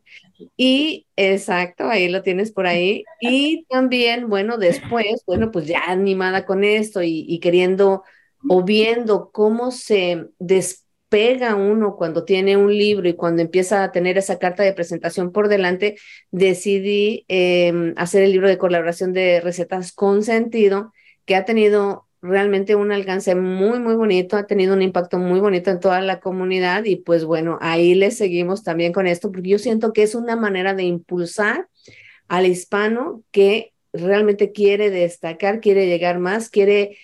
Y 0.56 1.06
exacto, 1.16 1.88
ahí 1.88 2.08
lo 2.08 2.22
tienes 2.22 2.52
por 2.52 2.66
ahí. 2.66 3.04
Y 3.20 3.64
también, 3.68 4.28
bueno, 4.28 4.58
después, 4.58 5.22
bueno, 5.26 5.50
pues 5.50 5.66
ya 5.66 5.82
animada 5.86 6.44
con 6.44 6.64
esto 6.64 7.02
y, 7.02 7.38
queriendo 7.40 8.02
o 8.48 8.62
viendo 8.62 9.30
cómo 9.32 9.70
se 9.70 10.26
despega 10.38 11.54
uno 11.54 11.96
cuando 11.96 12.24
tiene 12.24 12.56
un 12.56 12.76
libro 12.76 13.08
y 13.08 13.14
cuando 13.14 13.42
empieza 13.42 13.84
a 13.84 13.92
tener 13.92 14.18
esa 14.18 14.38
carta 14.38 14.62
de 14.62 14.72
presentación 14.72 15.32
por 15.32 15.48
delante, 15.48 15.96
decidí 16.30 17.24
em, 17.28 17.94
hacer 17.96 18.22
el 18.22 18.32
libro 18.32 18.48
de 18.48 18.58
colaboración 18.58 19.12
de 19.12 19.40
recetas 19.40 19.92
con 19.92 20.22
sentido, 20.22 20.92
que 21.24 21.36
ha 21.36 21.44
tenido 21.44 22.06
realmente 22.24 22.74
un 22.74 22.90
alcance 22.90 23.34
muy, 23.34 23.78
muy 23.80 23.94
bonito, 23.94 24.38
ha 24.38 24.46
tenido 24.46 24.72
un 24.72 24.80
impacto 24.80 25.18
muy 25.18 25.40
bonito 25.40 25.70
en 25.70 25.78
toda 25.78 26.00
la 26.00 26.20
comunidad 26.20 26.84
y 26.84 26.96
pues 26.96 27.26
bueno, 27.26 27.58
ahí 27.60 27.94
le 27.94 28.10
seguimos 28.10 28.64
también 28.64 28.94
con 28.94 29.06
esto, 29.06 29.30
porque 29.30 29.50
yo 29.50 29.58
siento 29.58 29.92
que 29.92 30.02
es 30.02 30.14
una 30.14 30.34
manera 30.34 30.72
de 30.72 30.84
impulsar 30.84 31.68
al 32.26 32.46
hispano 32.46 33.22
que 33.30 33.74
realmente 33.92 34.52
quiere 34.52 34.88
destacar, 34.88 35.60
quiere 35.60 35.86
llegar 35.86 36.18
más, 36.18 36.48
quiere 36.48 36.96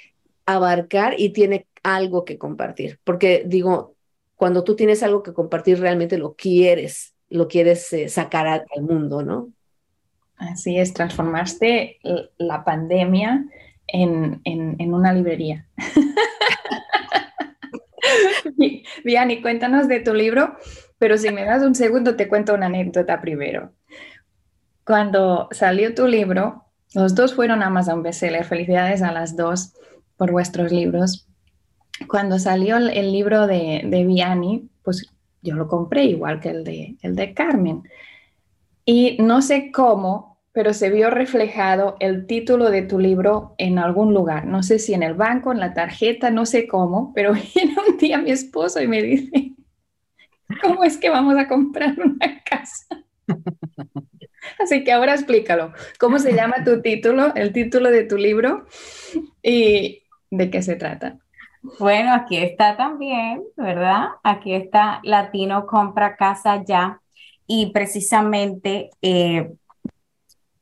abarcar 0.47 1.15
y 1.19 1.35
tiene 1.35 1.67
algo 1.83 2.25
que 2.25 2.39
compartir, 2.39 2.99
porque 3.05 3.45
digo, 3.47 3.95
cuando 4.37 4.65
tú 4.65 4.75
tienes 4.75 5.03
algo 5.03 5.23
que 5.23 5.35
compartir, 5.35 5.81
realmente 5.81 6.17
lo 6.17 6.35
quieres, 6.35 7.15
lo 7.29 7.47
quieres 7.47 7.93
eh, 7.93 8.09
sacar 8.09 8.47
al 8.47 8.65
mundo, 8.81 9.23
¿no? 9.23 9.53
Así 10.37 10.79
es, 10.79 10.95
transformaste 10.95 11.99
la 12.39 12.65
pandemia 12.65 13.45
en, 13.93 14.93
una 14.93 15.13
librería. 15.13 15.67
Viani, 19.05 19.43
cuéntanos 19.43 19.89
de 19.89 20.01
tu 20.01 20.15
libro, 20.15 20.57
pero 20.99 21.19
si 21.19 21.31
me 21.31 21.45
das 21.45 21.63
un 21.63 21.75
segundo 21.75 22.17
te 22.17 22.29
cuento 22.29 22.55
una 22.55 22.67
anécdota 22.67 23.21
primero. 23.21 23.73
Cuando 24.85 25.49
salió 25.53 25.95
tu 25.95 26.07
libro, 26.07 26.65
los 26.95 27.15
dos 27.15 27.35
fueron 27.35 27.63
Amazon 27.63 28.03
bestseller. 28.03 28.45
Felicidades 28.45 29.03
a 29.03 29.13
las 29.13 29.37
dos 29.37 29.75
por 30.17 30.33
vuestros 30.33 30.73
libros. 30.73 31.29
Cuando 32.09 32.39
salió 32.39 32.77
el, 32.77 33.13
libro 33.13 33.47
de, 33.47 33.83
de 33.85 34.05
Viani, 34.05 34.69
pues 34.83 35.07
yo 35.43 35.55
lo 35.55 35.69
compré 35.69 36.05
igual 36.05 36.41
que 36.41 36.51
el 36.51 36.65
de, 36.65 36.97
el 37.03 37.15
de 37.15 37.35
Carmen. 37.35 37.83
Y 38.85 39.19
no 39.21 39.43
sé 39.43 39.71
cómo, 39.71 40.30
pero 40.53 40.75
se 40.75 40.91
vio 40.91 41.11
reflejado 41.11 41.97
el 42.01 42.27
título 42.27 42.71
de 42.71 42.83
tu 42.83 42.99
libro 42.99 43.55
en 43.59 43.79
algún 43.79 44.13
lugar. 44.13 44.47
No 44.47 44.63
sé 44.63 44.79
si 44.79 44.95
en 44.95 45.03
el 45.03 45.15
banco, 45.15 45.53
en 45.53 45.61
la 45.61 45.75
tarjeta, 45.75 46.31
no 46.31 46.45
sé 46.47 46.67
cómo, 46.67 47.13
pero 47.15 47.33
viene 47.55 47.77
un 47.89 47.97
día 47.97 48.19
mi 48.19 48.31
esposo 48.31 48.81
y 48.81 48.89
me 48.89 49.03
dice, 49.03 49.55
¿cómo 50.63 50.85
es 50.85 50.97
que 50.97 51.11
vamos 51.11 51.37
a 51.39 51.47
comprar 51.49 51.95
una 51.99 52.43
casa? 52.43 52.87
Así 54.59 54.85
que 54.85 54.93
ahora 54.93 55.15
explícalo. 55.15 55.73
¿Cómo 55.99 56.19
se 56.19 56.35
llama 56.35 56.65
tu 56.65 56.83
título, 56.83 57.35
el 57.35 57.53
título 57.53 57.91
de 57.91 58.05
tu 58.05 58.17
libro 58.17 58.67
y 59.43 60.03
de 60.31 60.51
qué 60.51 60.63
se 60.63 60.77
trata? 60.77 61.19
Bueno, 61.79 62.15
aquí 62.15 62.39
está 62.39 62.77
también, 62.77 63.43
¿verdad? 63.57 64.09
Aquí 64.23 64.55
está 64.55 65.01
Latino 65.05 65.67
Compra 65.67 66.17
Casa 66.17 66.65
Ya. 66.65 67.01
Y 67.47 67.73
precisamente 67.73 68.91
eh, 69.03 69.53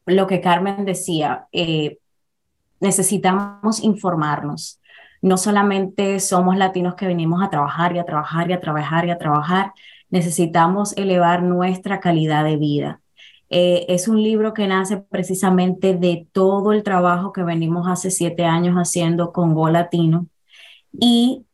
lo 0.09 0.27
que 0.27 0.41
Carmen 0.41 0.85
decía, 0.85 1.47
eh, 1.53 1.99
necesitamos 2.81 3.83
informarnos. 3.83 4.81
No 5.21 5.37
solamente 5.37 6.21
somos 6.21 6.57
latinos 6.57 6.95
que 6.95 7.07
venimos 7.07 7.43
a 7.43 7.51
trabajar 7.51 7.95
y 7.95 7.99
a 7.99 8.05
trabajar 8.05 8.51
y 8.51 8.53
a 8.53 8.61
trabajar 8.61 9.07
y 9.07 9.11
a 9.11 9.19
trabajar, 9.19 9.73
necesitamos 10.11 10.97
elevar 10.97 11.43
nuestra 11.43 12.01
calidad 12.01 12.45
de 12.45 12.57
vida. 12.57 13.01
Eh, 13.51 13.87
es 13.89 14.09
un 14.09 14.23
libro 14.23 14.53
que 14.53 14.67
nace 14.67 14.99
precisamente 14.99 15.95
de 15.95 16.27
todo 16.33 16.73
el 16.73 16.83
trabajo 16.83 17.33
que 17.33 17.43
venimos 17.43 17.89
hace 17.89 18.11
siete 18.11 18.45
años 18.45 18.77
haciendo 18.77 19.33
con 19.33 19.55
Go 19.55 19.71
Latino 19.71 20.27
y 20.93 21.47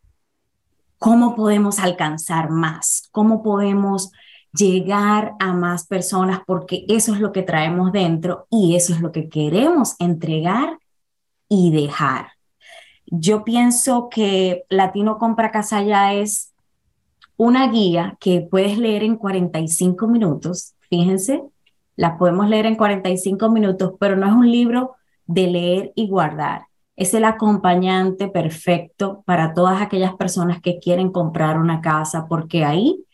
cómo 0.99 1.37
podemos 1.37 1.79
alcanzar 1.79 2.51
más, 2.51 3.09
cómo 3.13 3.43
podemos 3.43 4.11
llegar 4.57 5.35
a 5.41 5.53
más 5.53 5.87
personas, 5.87 6.41
porque 6.47 6.85
eso 6.89 7.13
es 7.13 7.21
lo 7.21 7.33
que 7.33 7.43
traemos 7.43 7.93
dentro 7.93 8.47
y 8.51 8.77
eso 8.77 8.93
es 8.93 9.01
lo 9.01 9.13
que 9.13 9.29
queremos 9.29 9.97
entregar 9.99 10.79
y 11.49 11.71
dejar. 11.73 12.29
Yo 13.07 13.45
pienso 13.45 14.09
que 14.09 14.65
Latino 14.69 15.19
Compra 15.19 15.51
Casa 15.51 15.83
ya 15.83 16.15
es 16.15 16.53
una 17.37 17.69
guía 17.69 18.17
que 18.21 18.47
puedes 18.49 18.79
leer 18.79 19.03
en 19.03 19.17
45 19.17 20.07
minutos, 20.07 20.75
fíjense, 20.89 21.43
la 21.97 22.17
podemos 22.17 22.49
leer 22.49 22.67
en 22.67 22.77
45 22.77 23.51
minutos, 23.51 23.95
pero 23.99 24.17
no 24.17 24.27
es 24.27 24.33
un 24.33 24.51
libro 24.51 24.95
de 25.27 25.49
leer 25.49 25.93
y 25.95 26.09
guardar. 26.09 26.67
Es 26.97 27.13
el 27.15 27.25
acompañante 27.25 28.29
perfecto 28.29 29.23
para 29.27 29.53
todas 29.53 29.83
aquellas 29.83 30.15
personas 30.15 30.61
que 30.61 30.79
quieren 30.79 31.11
comprar 31.11 31.59
una 31.59 31.81
casa, 31.81 32.27
porque 32.29 32.65
ahí 32.65 33.05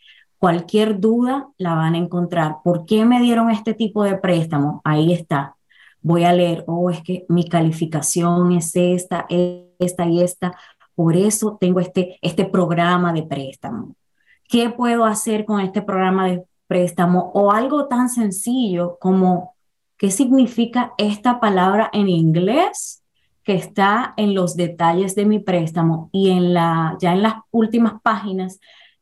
cualquier 0.41 0.99
duda 0.99 1.49
la 1.59 1.75
van 1.75 1.93
a 1.93 1.99
encontrar. 1.99 2.57
¿Por 2.63 2.87
qué 2.87 3.05
me 3.05 3.21
dieron 3.21 3.51
este 3.51 3.75
tipo 3.75 4.03
de 4.03 4.17
préstamo? 4.17 4.81
Ahí 4.83 5.13
está. 5.13 5.55
Voy 6.01 6.23
a 6.23 6.33
leer, 6.33 6.63
oh, 6.65 6.89
es 6.89 7.03
que 7.03 7.27
mi 7.29 7.47
calificación 7.47 8.51
es 8.53 8.75
esta, 8.75 9.27
esta 9.29 10.07
y 10.07 10.23
esta. 10.23 10.57
Por 10.95 11.15
eso 11.15 11.59
tengo 11.61 11.79
este, 11.79 12.17
este 12.23 12.45
programa 12.45 13.13
de 13.13 13.21
préstamo. 13.21 13.95
¿Qué 14.49 14.71
puedo 14.71 15.05
hacer 15.05 15.45
con 15.45 15.59
este 15.59 15.83
programa 15.83 16.25
de 16.25 16.43
préstamo? 16.65 17.31
O 17.35 17.51
algo 17.51 17.85
tan 17.85 18.09
sencillo 18.09 18.97
como, 18.99 19.53
¿qué 19.95 20.09
significa 20.09 20.93
esta 20.97 21.39
palabra 21.39 21.91
en 21.93 22.09
inglés? 22.09 22.97
que 23.43 23.55
está 23.55 24.13
en 24.17 24.35
los 24.35 24.55
detalles 24.55 25.15
de 25.15 25.25
mi 25.25 25.39
préstamo 25.39 26.11
y 26.11 26.29
en 26.29 26.53
la, 26.53 26.95
ya 26.99 27.11
en 27.11 27.23
las 27.23 27.37
últimas 27.49 27.99
páginas 28.03 28.59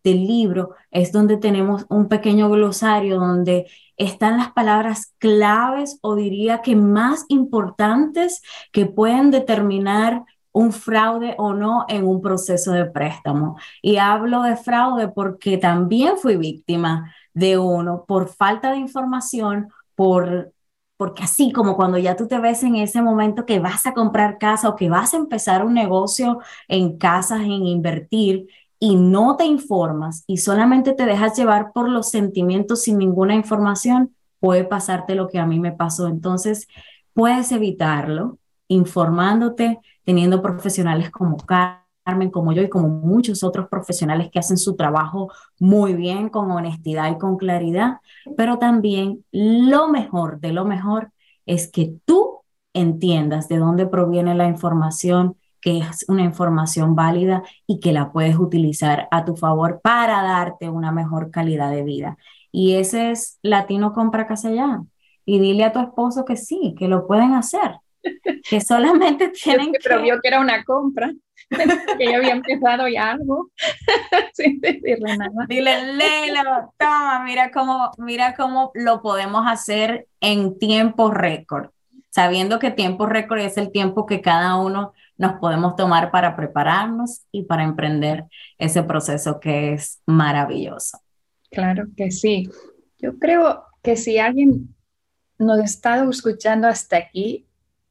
del 0.10 0.26
libro 0.26 0.76
es 0.92 1.12
donde 1.12 1.38
tenemos 1.38 1.86
un 1.90 2.08
pequeño 2.08 2.50
glosario 2.50 3.20
donde 3.20 3.68
están 3.98 4.38
las 4.38 4.52
palabras 4.52 5.14
claves 5.18 6.00
o 6.02 6.16
diría 6.16 6.62
que 6.62 6.76
más 6.76 7.26
importantes 7.28 8.42
que 8.72 8.86
pueden 8.86 9.32
determinar 9.32 10.24
un 10.52 10.72
fraude 10.72 11.36
o 11.38 11.54
no 11.54 11.86
en 11.88 12.06
un 12.06 12.22
proceso 12.22 12.72
de 12.72 12.86
préstamo. 12.86 13.58
Y 13.82 13.98
hablo 13.98 14.42
de 14.44 14.56
fraude 14.56 15.10
porque 15.10 15.58
también 15.58 16.18
fui 16.18 16.38
víctima 16.38 17.14
de 17.34 17.58
uno 17.58 18.06
por 18.08 18.30
falta 18.30 18.72
de 18.72 18.78
información, 18.78 19.70
por 19.96 20.54
porque 20.98 21.24
así 21.24 21.54
como 21.54 21.78
cuando 21.78 21.98
ya 21.98 22.18
tú 22.18 22.28
te 22.28 22.40
ves 22.40 22.62
en 22.64 22.76
ese 22.76 23.02
momento 23.02 23.46
que 23.46 23.60
vas 23.60 23.88
a 23.88 23.94
comprar 23.94 24.38
casa 24.38 24.68
o 24.68 24.76
que 24.76 24.90
vas 24.90 25.14
a 25.14 25.18
empezar 25.18 25.64
un 25.66 25.74
negocio 25.74 26.40
en 26.68 26.98
casas, 26.98 27.40
en 27.40 27.66
invertir, 27.66 28.48
y 28.80 28.96
no 28.96 29.36
te 29.36 29.46
informas 29.46 30.24
y 30.26 30.38
solamente 30.38 30.94
te 30.94 31.06
dejas 31.06 31.38
llevar 31.38 31.72
por 31.74 31.90
los 31.90 32.10
sentimientos 32.10 32.84
sin 32.84 32.98
ninguna 32.98 33.36
información, 33.36 34.16
puede 34.40 34.64
pasarte 34.64 35.16
lo 35.16 35.28
que 35.28 35.40
a 35.40 35.46
mí 35.46 35.60
me 35.60 35.74
pasó. 35.74 36.08
Entonces, 36.08 36.68
puedes 37.14 37.52
evitarlo 37.52 38.40
informándote, 38.70 39.80
teniendo 40.06 40.42
profesionales 40.42 41.12
como 41.12 41.38
Carmen, 41.38 42.32
como 42.32 42.54
yo 42.54 42.62
y 42.62 42.70
como 42.70 42.88
muchos 42.88 43.44
otros 43.44 43.68
profesionales 43.68 44.30
que 44.32 44.40
hacen 44.40 44.58
su 44.58 44.76
trabajo 44.76 45.32
muy 45.60 45.94
bien, 45.94 46.30
con 46.30 46.50
honestidad 46.52 47.12
y 47.12 47.18
con 47.18 47.38
claridad, 47.38 47.98
pero 48.38 48.58
también 48.58 49.26
lo 49.32 49.90
mejor 49.90 50.40
de 50.40 50.54
lo 50.54 50.66
mejor 50.66 51.12
es 51.46 51.70
que 51.70 51.96
tú 52.06 52.40
entiendas 52.74 53.48
de 53.48 53.58
dónde 53.58 53.86
proviene 53.88 54.36
la 54.36 54.48
información, 54.48 55.36
que 55.62 55.80
es 55.80 56.06
una 56.08 56.24
información 56.24 56.96
válida 56.96 57.44
y 57.68 57.80
que 57.80 57.92
la 57.92 58.12
puedes 58.12 58.38
utilizar 58.38 59.08
a 59.12 59.26
tu 59.26 59.36
favor 59.36 59.82
para 59.82 60.22
darte 60.24 60.70
una 60.70 60.92
mejor 60.92 61.32
calidad 61.32 61.72
de 61.72 61.84
vida. 61.84 62.18
Y 62.52 62.76
ese 62.76 63.12
es 63.12 63.40
Latino 63.42 63.94
Compra 63.94 64.28
Ya. 64.44 64.84
Y 65.26 65.40
dile 65.40 65.66
a 65.66 65.72
tu 65.72 65.80
esposo 65.80 66.26
que 66.26 66.38
sí, 66.38 66.76
que 66.78 66.88
lo 66.88 67.06
pueden 67.06 67.34
hacer 67.34 67.80
que 68.50 68.62
solamente 68.62 69.30
tienen 69.30 69.72
que... 69.72 69.80
Pero 69.84 70.02
vio 70.02 70.20
que 70.22 70.28
era 70.28 70.40
una 70.40 70.64
compra, 70.64 71.12
que 71.98 72.06
yo 72.06 72.18
había 72.18 72.32
empezado 72.32 72.88
ya 72.88 73.12
algo, 73.12 73.50
sin 74.34 74.60
decirle 74.60 75.18
nada. 75.18 75.46
Dile, 75.48 75.94
léelo, 75.94 76.74
toma, 76.78 77.24
mira 77.24 77.52
cómo, 77.52 77.92
mira 77.98 78.36
cómo 78.36 78.72
lo 78.74 79.02
podemos 79.02 79.46
hacer 79.48 80.08
en 80.22 80.58
tiempo 80.58 81.12
récord, 81.12 81.72
sabiendo 82.10 82.60
que 82.60 82.72
tiempo 82.72 83.06
récord 83.06 83.40
es 83.40 83.58
el 83.58 83.72
tiempo 83.72 84.06
que 84.06 84.22
cada 84.22 84.58
uno 84.58 84.94
nos 85.20 85.34
podemos 85.34 85.76
tomar 85.76 86.12
para 86.12 86.36
prepararnos 86.36 87.24
y 87.32 87.44
para 87.44 87.64
emprender 87.64 88.24
ese 88.58 88.82
proceso 88.84 89.40
que 89.40 89.74
es 89.74 90.02
maravilloso. 90.06 90.98
Claro 91.52 91.88
que 91.96 92.10
sí. 92.10 92.50
Yo 92.98 93.20
creo 93.20 93.66
que 93.84 93.98
si 93.98 94.18
alguien 94.18 94.74
nos 95.38 95.60
está 95.60 96.04
escuchando 96.10 96.68
hasta 96.68 96.98
aquí, 96.98 97.46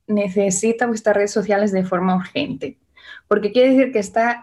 necesita 0.06 0.86
vuestras 0.86 1.16
redes 1.16 1.30
sociales 1.30 1.70
de 1.70 1.84
forma 1.84 2.16
urgente, 2.16 2.78
porque 3.28 3.52
quiere 3.52 3.74
decir 3.74 3.92
que 3.92 3.98
está 3.98 4.40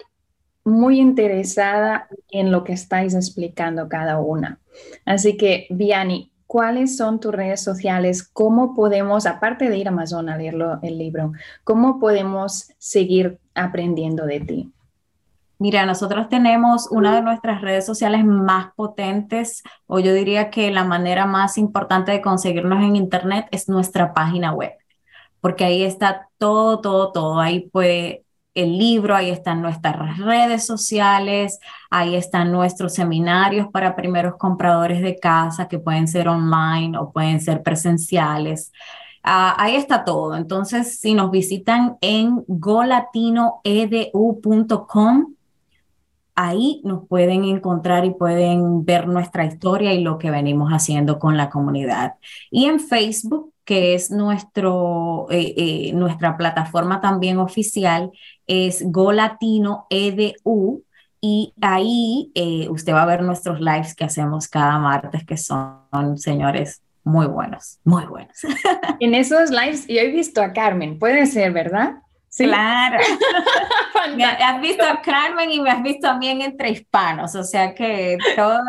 muy 0.64 1.00
interesada 1.00 2.08
en 2.30 2.52
lo 2.52 2.64
que 2.64 2.74
estáis 2.74 3.16
explicando 3.16 3.90
cada 3.90 4.20
una. 4.20 4.60
Así 5.06 5.38
que, 5.38 5.66
Viani, 5.72 6.32
¿cuáles 6.48 6.98
son 6.98 7.20
tus 7.20 7.34
redes 7.34 7.64
sociales? 7.64 8.24
¿Cómo 8.24 8.74
podemos, 8.74 9.26
aparte 9.26 9.70
de 9.70 9.78
ir 9.78 9.88
a 9.88 9.92
Amazon 9.92 10.30
a 10.30 10.38
leerlo, 10.38 10.80
el 10.82 10.98
libro, 10.98 11.32
cómo 11.64 12.00
podemos 12.00 12.70
seguir 12.78 13.40
aprendiendo 13.54 14.26
de 14.26 14.40
ti? 14.40 14.72
Mira, 15.58 15.86
nosotros 15.86 16.28
tenemos 16.28 16.88
una 16.92 17.16
de 17.16 17.22
nuestras 17.22 17.62
redes 17.62 17.86
sociales 17.86 18.26
más 18.26 18.74
potentes, 18.76 19.64
o 19.88 20.00
yo 20.00 20.14
diría 20.14 20.50
que 20.50 20.70
la 20.72 20.84
manera 20.84 21.26
más 21.26 21.58
importante 21.58 22.12
de 22.12 22.22
conseguirnos 22.22 22.84
en 22.84 22.96
Internet 22.96 23.48
es 23.52 23.70
nuestra 23.70 24.14
página 24.14 24.54
web 24.54 24.74
porque 25.46 25.64
ahí 25.64 25.84
está 25.84 26.32
todo, 26.40 26.82
todo, 26.82 27.12
todo. 27.12 27.40
Ahí 27.40 27.70
puede 27.70 28.25
el 28.56 28.78
libro, 28.78 29.16
ahí 29.16 29.30
están 29.30 29.62
nuestras 29.62 30.18
redes 30.18 30.66
sociales, 30.66 31.60
ahí 31.90 32.16
están 32.16 32.52
nuestros 32.52 32.94
seminarios 32.94 33.68
para 33.68 33.96
primeros 33.96 34.36
compradores 34.38 35.02
de 35.02 35.20
casa 35.20 35.68
que 35.68 35.80
pueden 35.80 36.08
ser 36.08 36.30
online 36.30 36.98
o 36.98 37.12
pueden 37.12 37.42
ser 37.42 37.62
presenciales. 37.62 38.72
Ah, 39.24 39.56
ahí 39.58 39.76
está 39.76 40.06
todo. 40.06 40.36
Entonces, 40.36 41.00
si 41.00 41.14
nos 41.14 41.32
visitan 41.32 41.98
en 42.02 42.44
golatinoedu.com, 42.48 45.36
ahí 46.36 46.82
nos 46.84 47.08
pueden 47.08 47.46
encontrar 47.46 48.06
y 48.06 48.14
pueden 48.14 48.86
ver 48.86 49.08
nuestra 49.08 49.46
historia 49.46 49.94
y 49.94 50.02
lo 50.02 50.18
que 50.18 50.32
venimos 50.32 50.72
haciendo 50.72 51.20
con 51.20 51.38
la 51.38 51.50
comunidad. 51.50 52.16
Y 52.52 52.66
en 52.66 52.80
Facebook 52.80 53.54
que 53.66 53.96
es 53.96 54.12
nuestro, 54.12 55.28
eh, 55.32 55.54
eh, 55.58 55.92
nuestra 55.94 56.38
plataforma 56.38 57.02
también 57.02 57.40
oficial, 57.40 58.12
es 58.48 58.84
GoLatino 58.92 59.88
EDU. 59.90 60.84
Y 61.20 61.54
ahí 61.60 62.32
eh, 62.36 62.68
usted 62.70 62.94
va 62.94 63.02
a 63.02 63.08
ver 63.08 63.24
nuestros 63.24 63.60
lives 63.60 63.96
que 63.96 64.06
hacemos 64.06 64.48
cada 64.48 64.78
martes, 64.78 65.26
que 65.26 65.38
son, 65.38 66.18
señores, 66.18 66.84
muy 67.04 67.26
buenos, 67.26 67.80
muy 67.84 68.06
buenos. 68.06 68.38
En 69.00 69.16
esos 69.16 69.50
lives 69.50 69.88
yo 69.88 70.00
he 70.00 70.12
visto 70.12 70.42
a 70.42 70.54
Carmen, 70.54 71.00
puede 71.00 71.26
ser, 71.26 71.52
¿verdad? 71.52 71.96
Sí. 72.30 72.46
Claro. 72.46 73.00
has 74.44 74.62
visto 74.62 74.84
a 74.84 75.02
Carmen 75.02 75.52
y 75.52 75.62
me 75.62 75.72
has 75.72 75.82
visto 75.82 76.08
también 76.08 76.42
Entre 76.42 76.70
Hispanos, 76.70 77.34
o 77.34 77.44
sea 77.44 77.74
que 77.74 78.18
todo, 78.36 78.60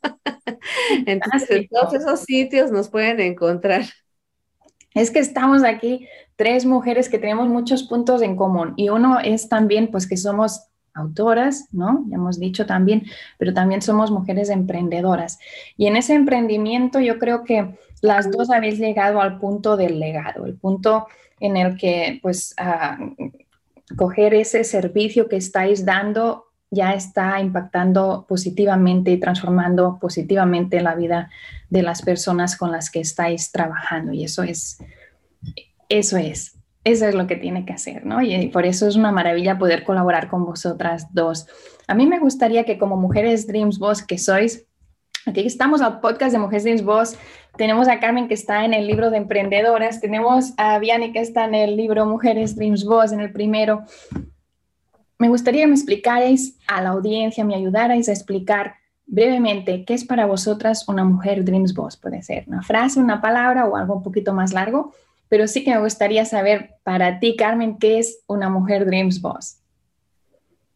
Entonces, 1.05 1.49
en 1.49 1.67
todos 1.67 1.93
esos 1.93 2.21
sitios 2.21 2.71
nos 2.71 2.89
pueden 2.89 3.19
encontrar. 3.19 3.85
Es 4.93 5.11
que 5.11 5.19
estamos 5.19 5.63
aquí 5.63 6.07
tres 6.35 6.65
mujeres 6.65 7.09
que 7.09 7.19
tenemos 7.19 7.47
muchos 7.47 7.83
puntos 7.83 8.21
en 8.21 8.35
común 8.35 8.73
y 8.77 8.89
uno 8.89 9.19
es 9.19 9.49
también 9.49 9.89
pues 9.91 10.07
que 10.07 10.17
somos 10.17 10.67
autoras, 10.93 11.67
¿no? 11.71 12.05
Ya 12.09 12.15
hemos 12.15 12.39
dicho 12.39 12.65
también, 12.65 13.03
pero 13.37 13.53
también 13.53 13.81
somos 13.81 14.09
mujeres 14.09 14.49
emprendedoras. 14.49 15.37
Y 15.77 15.85
en 15.85 15.95
ese 15.95 16.15
emprendimiento 16.15 16.99
yo 16.99 17.19
creo 17.19 17.43
que 17.43 17.77
las 18.01 18.31
dos 18.31 18.49
habéis 18.49 18.79
llegado 18.79 19.21
al 19.21 19.39
punto 19.39 19.77
del 19.77 19.99
legado, 19.99 20.45
el 20.45 20.55
punto 20.55 21.07
en 21.39 21.57
el 21.57 21.77
que 21.77 22.19
pues 22.21 22.55
ah, 22.57 22.97
coger 23.95 24.33
ese 24.33 24.63
servicio 24.63 25.29
que 25.29 25.37
estáis 25.37 25.85
dando 25.85 26.46
ya 26.69 26.93
está 26.93 27.39
impactando 27.39 28.25
positivamente 28.27 29.11
y 29.11 29.19
transformando 29.19 29.97
positivamente 29.99 30.81
la 30.81 30.95
vida 30.95 31.29
de 31.69 31.81
las 31.81 32.01
personas 32.01 32.57
con 32.57 32.71
las 32.71 32.89
que 32.89 32.99
estáis 32.99 33.51
trabajando. 33.51 34.11
Y 34.11 34.23
eso 34.23 34.43
es, 34.43 34.77
eso 35.89 36.17
es, 36.17 36.57
eso 36.83 37.05
es 37.05 37.15
lo 37.15 37.27
que 37.27 37.35
tiene 37.35 37.65
que 37.65 37.73
hacer, 37.73 38.05
¿no? 38.05 38.21
Y 38.21 38.47
por 38.49 38.65
eso 38.65 38.87
es 38.87 38.95
una 38.95 39.11
maravilla 39.11 39.57
poder 39.57 39.83
colaborar 39.83 40.29
con 40.29 40.45
vosotras 40.45 41.07
dos. 41.13 41.47
A 41.87 41.95
mí 41.95 42.05
me 42.05 42.19
gustaría 42.19 42.65
que 42.65 42.77
como 42.77 42.97
mujeres 42.97 43.47
Dreams 43.47 43.79
Boss 43.79 44.03
que 44.03 44.17
sois, 44.17 44.65
aquí 45.25 45.45
estamos 45.45 45.81
al 45.81 45.99
podcast 46.01 46.33
de 46.33 46.39
Mujeres 46.39 46.63
Dreams 46.63 46.83
Boss, 46.83 47.17
tenemos 47.57 47.87
a 47.87 47.99
Carmen 47.99 48.27
que 48.27 48.33
está 48.33 48.65
en 48.65 48.73
el 48.73 48.87
libro 48.87 49.09
de 49.09 49.17
emprendedoras, 49.17 49.99
tenemos 49.99 50.53
a 50.57 50.79
Vianney 50.79 51.11
que 51.11 51.19
está 51.19 51.45
en 51.45 51.55
el 51.55 51.75
libro 51.75 52.05
Mujeres 52.05 52.55
Dreams 52.55 52.83
Boss, 52.85 53.13
en 53.13 53.21
el 53.21 53.31
primero. 53.31 53.83
Me 55.19 55.29
gustaría 55.29 55.61
que 55.61 55.67
me 55.67 55.75
explicarais 55.75 56.57
a 56.67 56.81
la 56.81 56.89
audiencia, 56.89 57.43
me 57.43 57.55
ayudarais 57.55 58.07
a 58.07 58.11
explicar 58.11 58.75
brevemente 59.07 59.85
qué 59.85 59.93
es 59.93 60.05
para 60.05 60.25
vosotras 60.25 60.87
una 60.87 61.03
mujer 61.03 61.43
Dreams 61.43 61.73
Boss. 61.73 61.97
Puede 61.97 62.21
ser 62.21 62.43
una 62.47 62.61
frase, 62.61 62.99
una 62.99 63.21
palabra 63.21 63.65
o 63.65 63.75
algo 63.75 63.95
un 63.95 64.03
poquito 64.03 64.33
más 64.33 64.53
largo, 64.53 64.93
pero 65.29 65.47
sí 65.47 65.63
que 65.63 65.71
me 65.71 65.81
gustaría 65.81 66.25
saber 66.25 66.75
para 66.83 67.19
ti, 67.19 67.35
Carmen, 67.35 67.77
qué 67.79 67.99
es 67.99 68.19
una 68.27 68.49
mujer 68.49 68.85
Dreams 68.85 69.21
Boss. 69.21 69.57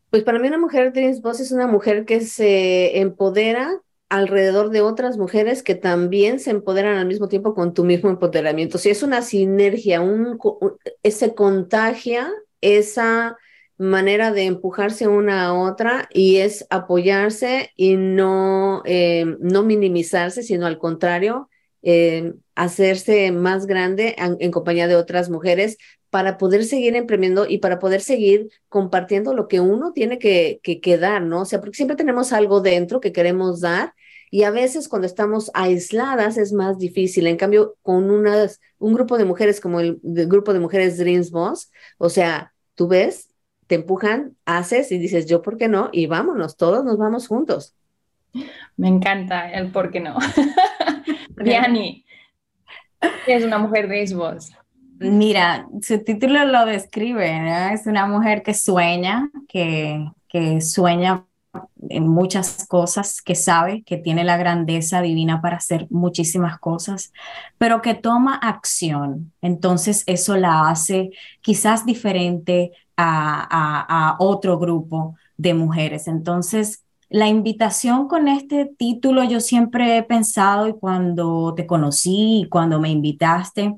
Pues 0.10 0.23
para 0.23 0.39
mí 0.39 0.47
una 0.47 0.58
mujer 0.58 0.91
Dreams 0.91 1.21
Boss 1.21 1.39
es 1.39 1.51
una 1.51 1.67
mujer 1.67 2.06
que 2.06 2.21
se 2.21 2.99
empodera 2.99 3.82
alrededor 4.10 4.71
de 4.71 4.82
otras 4.82 5.17
mujeres 5.17 5.63
que 5.63 5.75
también 5.75 6.41
se 6.41 6.51
empoderan 6.51 6.97
al 6.97 7.06
mismo 7.08 7.30
tiempo 7.30 7.54
con 7.54 7.73
tu 7.73 7.86
mismo 7.86 8.10
empoderamiento. 8.10 8.77
Si 8.77 8.89
es 8.89 9.04
una 9.04 9.21
sinergia, 9.21 10.01
un, 10.01 10.38
se 11.01 11.34
contagia 11.34 12.30
esa 12.60 13.38
manera 13.81 14.31
de 14.31 14.43
empujarse 14.43 15.07
una 15.07 15.45
a 15.45 15.53
otra 15.53 16.07
y 16.13 16.37
es 16.37 16.67
apoyarse 16.69 17.71
y 17.75 17.95
no, 17.95 18.83
eh, 18.85 19.25
no 19.39 19.63
minimizarse, 19.63 20.43
sino 20.43 20.67
al 20.67 20.77
contrario, 20.77 21.49
eh, 21.81 22.33
hacerse 22.53 23.31
más 23.31 23.65
grande 23.65 24.15
en, 24.17 24.51
compañía 24.51 24.87
de 24.87 24.95
otras 24.95 25.31
mujeres 25.31 25.77
para 26.11 26.37
poder 26.37 26.63
seguir 26.63 26.95
emprendiendo 26.95 27.47
y 27.47 27.57
para 27.57 27.79
poder 27.79 28.01
seguir 28.01 28.51
compartiendo 28.69 29.33
lo 29.33 29.47
que 29.47 29.61
uno 29.61 29.93
tiene 29.93 30.19
que, 30.19 30.59
que, 30.61 30.97
dar, 30.97 31.23
¿no? 31.23 31.41
O 31.41 31.45
sea, 31.45 31.59
porque 31.59 31.77
siempre 31.77 31.95
tenemos 31.97 32.33
algo 32.33 32.61
dentro 32.61 32.99
que 32.99 33.11
queremos 33.11 33.61
dar 33.61 33.93
y 34.29 34.43
a 34.43 34.51
veces 34.51 34.87
cuando 34.87 35.07
estamos 35.07 35.49
aisladas 35.55 36.37
es 36.37 36.53
más 36.53 36.77
difícil. 36.77 37.25
En 37.25 37.37
cambio, 37.37 37.77
con 37.81 38.11
unas, 38.11 38.59
un 38.77 38.93
grupo 38.93 39.17
de 39.17 39.25
mujeres 39.25 39.59
como 39.59 39.79
el, 39.79 39.99
grupo 40.03 40.53
de 40.53 40.59
mujeres 40.59 40.97
Dreams 40.99 41.31
Boss, 41.31 41.71
o 41.97 42.09
sea, 42.09 42.53
tú 42.75 42.87
ves, 42.87 43.30
te 43.71 43.75
empujan, 43.75 44.36
haces 44.43 44.91
y 44.91 44.97
dices, 44.97 45.27
yo, 45.27 45.41
¿por 45.41 45.55
qué 45.55 45.69
no? 45.69 45.88
Y 45.93 46.05
vámonos, 46.05 46.57
todos 46.57 46.84
nos 46.84 46.97
vamos 46.97 47.29
juntos. 47.29 47.73
Me 48.75 48.89
encanta 48.89 49.49
el 49.49 49.71
por 49.71 49.91
qué 49.91 50.01
no. 50.01 50.17
Diani, 51.38 52.03
es 53.27 53.45
una 53.45 53.60
mujer 53.60 53.88
Dreams 53.88 54.13
Boss? 54.13 54.51
Mira, 54.99 55.69
su 55.81 56.03
título 56.03 56.43
lo 56.43 56.65
describe, 56.65 57.39
¿no? 57.39 57.69
es 57.69 57.88
una 57.88 58.05
mujer 58.07 58.43
que 58.43 58.53
sueña, 58.53 59.31
que, 59.47 60.05
que 60.27 60.60
sueña 60.60 61.25
en 61.88 62.10
muchas 62.10 62.67
cosas, 62.67 63.21
que 63.21 63.36
sabe 63.36 63.84
que 63.84 63.95
tiene 63.95 64.25
la 64.25 64.36
grandeza 64.36 65.01
divina 65.01 65.41
para 65.41 65.55
hacer 65.55 65.88
muchísimas 65.89 66.60
cosas, 66.60 67.13
pero 67.57 67.81
que 67.81 67.93
toma 67.93 68.36
acción. 68.36 69.31
Entonces 69.41 70.03
eso 70.07 70.36
la 70.36 70.67
hace 70.69 71.12
quizás 71.39 71.86
diferente 71.86 72.73
a, 73.03 74.15
otro 74.19 74.59
grupo 74.59 75.15
de 75.37 75.53
mujeres. 75.53 76.07
Entonces, 76.07 76.83
la 77.09 77.27
invitación 77.27 78.07
con 78.07 78.27
este 78.27 78.65
título 78.77 79.23
yo 79.23 79.39
siempre 79.39 79.97
he 79.97 80.03
pensado 80.03 80.67
y 80.67 80.73
cuando 80.73 81.53
te 81.55 81.67
conocí 81.67 82.41
y 82.41 82.49
cuando 82.49 82.79
me 82.79 82.89
invitaste, 82.89 83.75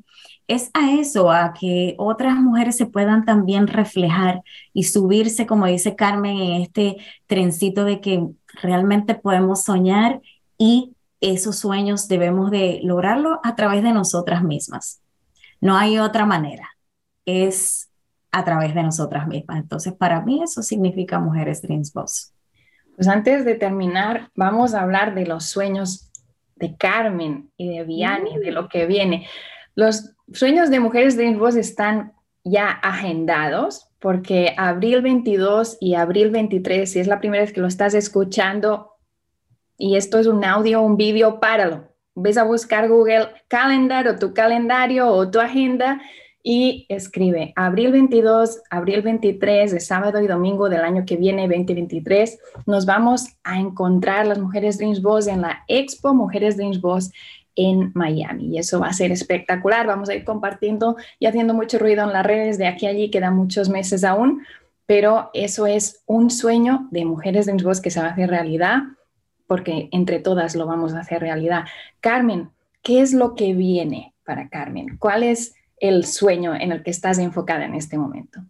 es 0.48 0.70
a 0.74 0.92
eso, 0.92 1.32
a 1.32 1.54
que 1.54 1.96
otras 1.98 2.36
mujeres 2.36 2.76
se 2.78 2.86
puedan 2.86 3.26
también 3.26 3.68
reflejar 3.68 4.44
y 4.74 4.84
subirse, 4.84 5.48
como 5.48 5.66
dice 5.66 5.96
Carmen, 5.96 6.38
en 6.38 6.62
este 6.62 6.98
trencito 7.28 7.86
de 7.86 8.02
que 8.02 8.28
realmente 8.62 9.16
podemos 9.16 9.64
soñar 9.64 10.22
y 10.58 10.94
esos 11.22 11.58
sueños 11.58 12.08
debemos 12.08 12.52
de 12.52 12.82
lograrlo 12.84 13.40
a 13.44 13.56
través 13.56 13.82
de 13.84 13.94
nosotras 13.94 14.44
mismas. 14.44 15.02
No 15.62 15.78
hay 15.78 15.98
otra 15.98 16.26
manera, 16.26 16.70
es 17.26 17.90
a 18.34 18.44
través 18.44 18.74
de 18.74 18.84
nosotras 18.84 19.28
mismas. 19.28 19.60
Entonces, 19.60 19.94
para 19.94 20.22
mí 20.22 20.42
eso 20.44 20.62
significa 20.64 21.20
Mujeres 21.20 21.62
Dreams 21.62 21.94
Boss. 21.94 22.34
Pues 22.96 23.08
antes 23.08 23.46
de 23.46 23.56
terminar, 23.56 24.32
vamos 24.36 24.74
a 24.74 24.82
hablar 24.82 25.16
de 25.16 25.26
los 25.26 25.46
sueños 25.46 26.12
de 26.56 26.76
Carmen 26.76 27.52
y 27.58 27.70
de 27.70 27.84
Vianney, 27.84 28.40
de 28.40 28.52
lo 28.52 28.68
que 28.68 28.86
viene. 28.88 29.28
Los 29.76 30.16
sueños 30.34 30.70
de 30.70 30.80
Mujeres 30.80 31.16
de 31.16 31.34
Voz 31.36 31.56
están 31.56 32.14
ya 32.44 32.70
agendados 32.70 33.90
porque 34.00 34.54
abril 34.58 35.02
22 35.02 35.78
y 35.80 35.96
abril 35.96 36.32
23, 36.32 36.92
si 36.92 37.00
es 37.00 37.08
la 37.08 37.20
primera 37.20 37.44
vez 37.44 37.54
que 37.54 37.62
lo 37.62 37.68
estás 37.68 37.94
escuchando 37.94 38.94
y 39.78 39.96
esto 39.96 40.18
es 40.18 40.28
un 40.28 40.44
audio 40.44 40.82
un 40.82 40.98
vídeo, 40.98 41.40
páralo. 41.40 41.88
Ves 42.16 42.38
a 42.38 42.44
buscar 42.44 42.90
Google 42.90 43.30
Calendar 43.48 44.08
o 44.08 44.18
tu 44.18 44.34
calendario 44.34 45.08
o 45.08 45.30
tu 45.30 45.40
agenda 45.40 46.02
y 46.44 46.86
escribe 46.90 47.54
abril 47.56 47.94
22, 47.94 48.64
abril 48.70 49.02
23, 49.02 49.72
de 49.72 49.80
sábado 49.80 50.22
y 50.22 50.28
domingo 50.28 50.68
del 50.68 50.82
año 50.82 51.06
que 51.06 51.16
viene, 51.16 51.48
2023. 51.48 52.38
Nos 52.66 52.86
vamos 52.86 53.28
a 53.46 53.60
encontrar 53.60 54.28
las 54.28 54.40
Mujeres 54.40 54.78
Dreams 54.78 55.02
Boss 55.02 55.28
en 55.28 55.42
la 55.42 55.64
Expo 55.70 56.14
Mujeres 56.14 56.58
Dreams 56.58 56.82
Boss 56.82 57.12
en 57.56 57.92
Miami. 57.96 58.48
Y 58.48 58.58
eso 58.58 58.82
va 58.82 58.88
a 58.88 58.94
ser 58.94 59.12
espectacular. 59.14 59.88
Vamos 59.88 60.10
a 60.10 60.16
ir 60.16 60.26
compartiendo 60.26 60.98
y 61.18 61.28
haciendo 61.28 61.54
mucho 61.54 61.80
ruido 61.80 62.04
en 62.04 62.12
las 62.12 62.26
redes 62.26 62.58
de 62.58 62.68
aquí 62.68 62.88
a 62.88 62.90
allí, 62.90 63.10
quedan 63.10 63.38
muchos 63.38 63.70
meses 63.70 64.04
aún, 64.04 64.44
pero 64.86 65.30
eso 65.34 65.66
es 65.66 66.04
un 66.06 66.30
sueño 66.30 66.90
de 66.92 67.06
Mujeres 67.06 67.46
de 67.46 67.54
Voz 67.54 67.80
que 67.80 67.90
se 67.90 68.02
va 68.02 68.08
a 68.08 68.12
hacer 68.12 68.30
realidad, 68.30 68.80
porque 69.48 69.88
entre 69.94 70.20
todas 70.20 70.56
lo 70.56 70.66
vamos 70.66 70.94
a 70.94 71.00
hacer 71.00 71.22
realidad. 71.22 71.64
Carmen, 72.02 72.50
¿qué 72.82 73.02
es 73.02 73.14
lo 73.14 73.34
que 73.34 73.54
viene 73.54 74.14
para 74.26 74.50
Carmen? 74.50 74.98
¿Cuál 74.98 75.24
es 75.24 75.56
el 75.78 76.06
sueño 76.06 76.56
en 76.56 76.72
el 76.72 76.84
que 76.84 76.92
estás 76.92 77.20
enfocada 77.20 77.66
en 77.66 77.76
este 77.76 77.98
momento? 77.98 78.42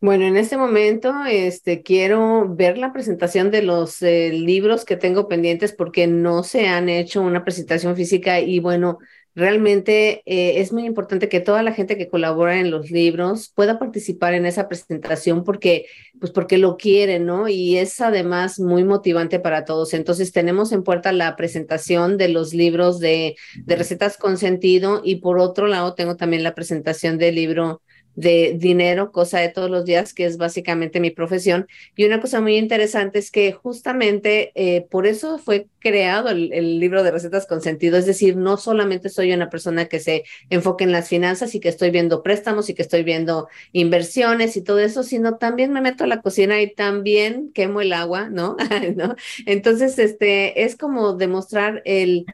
Bueno, 0.00 0.26
en 0.26 0.36
este 0.36 0.56
momento 0.56 1.12
este, 1.28 1.82
quiero 1.82 2.54
ver 2.54 2.78
la 2.78 2.92
presentación 2.92 3.50
de 3.50 3.62
los 3.62 4.00
eh, 4.02 4.30
libros 4.32 4.84
que 4.84 4.96
tengo 4.96 5.26
pendientes 5.26 5.72
porque 5.72 6.06
no 6.06 6.44
se 6.44 6.68
han 6.68 6.88
hecho 6.88 7.20
una 7.20 7.44
presentación 7.44 7.96
física 7.96 8.38
y 8.38 8.60
bueno, 8.60 8.98
realmente 9.34 10.22
eh, 10.26 10.60
es 10.60 10.72
muy 10.72 10.84
importante 10.84 11.28
que 11.28 11.40
toda 11.40 11.62
la 11.62 11.72
gente 11.72 11.96
que 11.96 12.08
colabora 12.08 12.58
en 12.58 12.70
los 12.70 12.90
libros 12.90 13.52
pueda 13.54 13.78
participar 13.78 14.34
en 14.34 14.46
esa 14.46 14.68
presentación 14.68 15.44
porque, 15.44 15.86
pues 16.20 16.32
porque 16.32 16.58
lo 16.58 16.76
quiere, 16.76 17.18
¿no? 17.18 17.48
Y 17.48 17.76
es 17.76 18.00
además 18.00 18.58
muy 18.58 18.84
motivante 18.84 19.38
para 19.40 19.64
todos. 19.64 19.94
Entonces 19.94 20.32
tenemos 20.32 20.72
en 20.72 20.82
puerta 20.82 21.12
la 21.12 21.36
presentación 21.36 22.16
de 22.16 22.28
los 22.28 22.54
libros 22.54 22.98
de, 22.98 23.36
de 23.64 23.76
recetas 23.76 24.16
con 24.16 24.38
sentido 24.38 25.02
y 25.04 25.16
por 25.16 25.38
otro 25.38 25.66
lado 25.66 25.94
tengo 25.94 26.16
también 26.16 26.42
la 26.42 26.54
presentación 26.54 27.18
del 27.18 27.36
libro 27.36 27.82
de 28.18 28.56
dinero, 28.58 29.12
cosa 29.12 29.38
de 29.38 29.48
todos 29.48 29.70
los 29.70 29.84
días, 29.84 30.12
que 30.12 30.24
es 30.24 30.38
básicamente 30.38 30.98
mi 30.98 31.10
profesión. 31.10 31.68
Y 31.94 32.04
una 32.04 32.20
cosa 32.20 32.40
muy 32.40 32.56
interesante 32.56 33.20
es 33.20 33.30
que 33.30 33.52
justamente 33.52 34.50
eh, 34.56 34.88
por 34.90 35.06
eso 35.06 35.38
fue 35.38 35.68
creado 35.78 36.28
el, 36.30 36.80
libro 36.80 37.04
de 37.04 37.12
recetas 37.12 37.46
con 37.46 37.60
sentido, 37.60 37.96
es 37.96 38.06
decir, 38.06 38.36
no 38.36 38.56
solamente 38.56 39.08
soy 39.08 39.32
una 39.32 39.50
persona 39.50 39.86
que 39.86 40.00
se 40.00 40.24
enfoque 40.50 40.82
en 40.82 40.90
las 40.90 41.08
finanzas 41.08 41.54
y 41.54 41.60
que 41.60 41.68
estoy 41.68 41.90
viendo 41.90 42.24
préstamos 42.24 42.68
y 42.68 42.74
que 42.74 42.82
estoy 42.82 43.04
viendo 43.04 43.46
inversiones 43.70 44.56
y 44.56 44.62
todo 44.62 44.80
eso, 44.80 45.04
sino 45.04 45.36
también 45.36 45.72
me 45.72 45.80
meto 45.80 46.02
a 46.02 46.08
la 46.08 46.20
cocina 46.20 46.60
y 46.60 46.74
también 46.74 47.52
quemo 47.52 47.80
el 47.80 47.92
agua, 47.92 48.30
¿no? 48.30 48.56
¿no? 48.96 49.14
Entonces, 49.46 49.96
este, 50.00 50.64
es 50.64 50.74
como 50.74 51.12
demostrar 51.14 51.82
el 51.84 52.26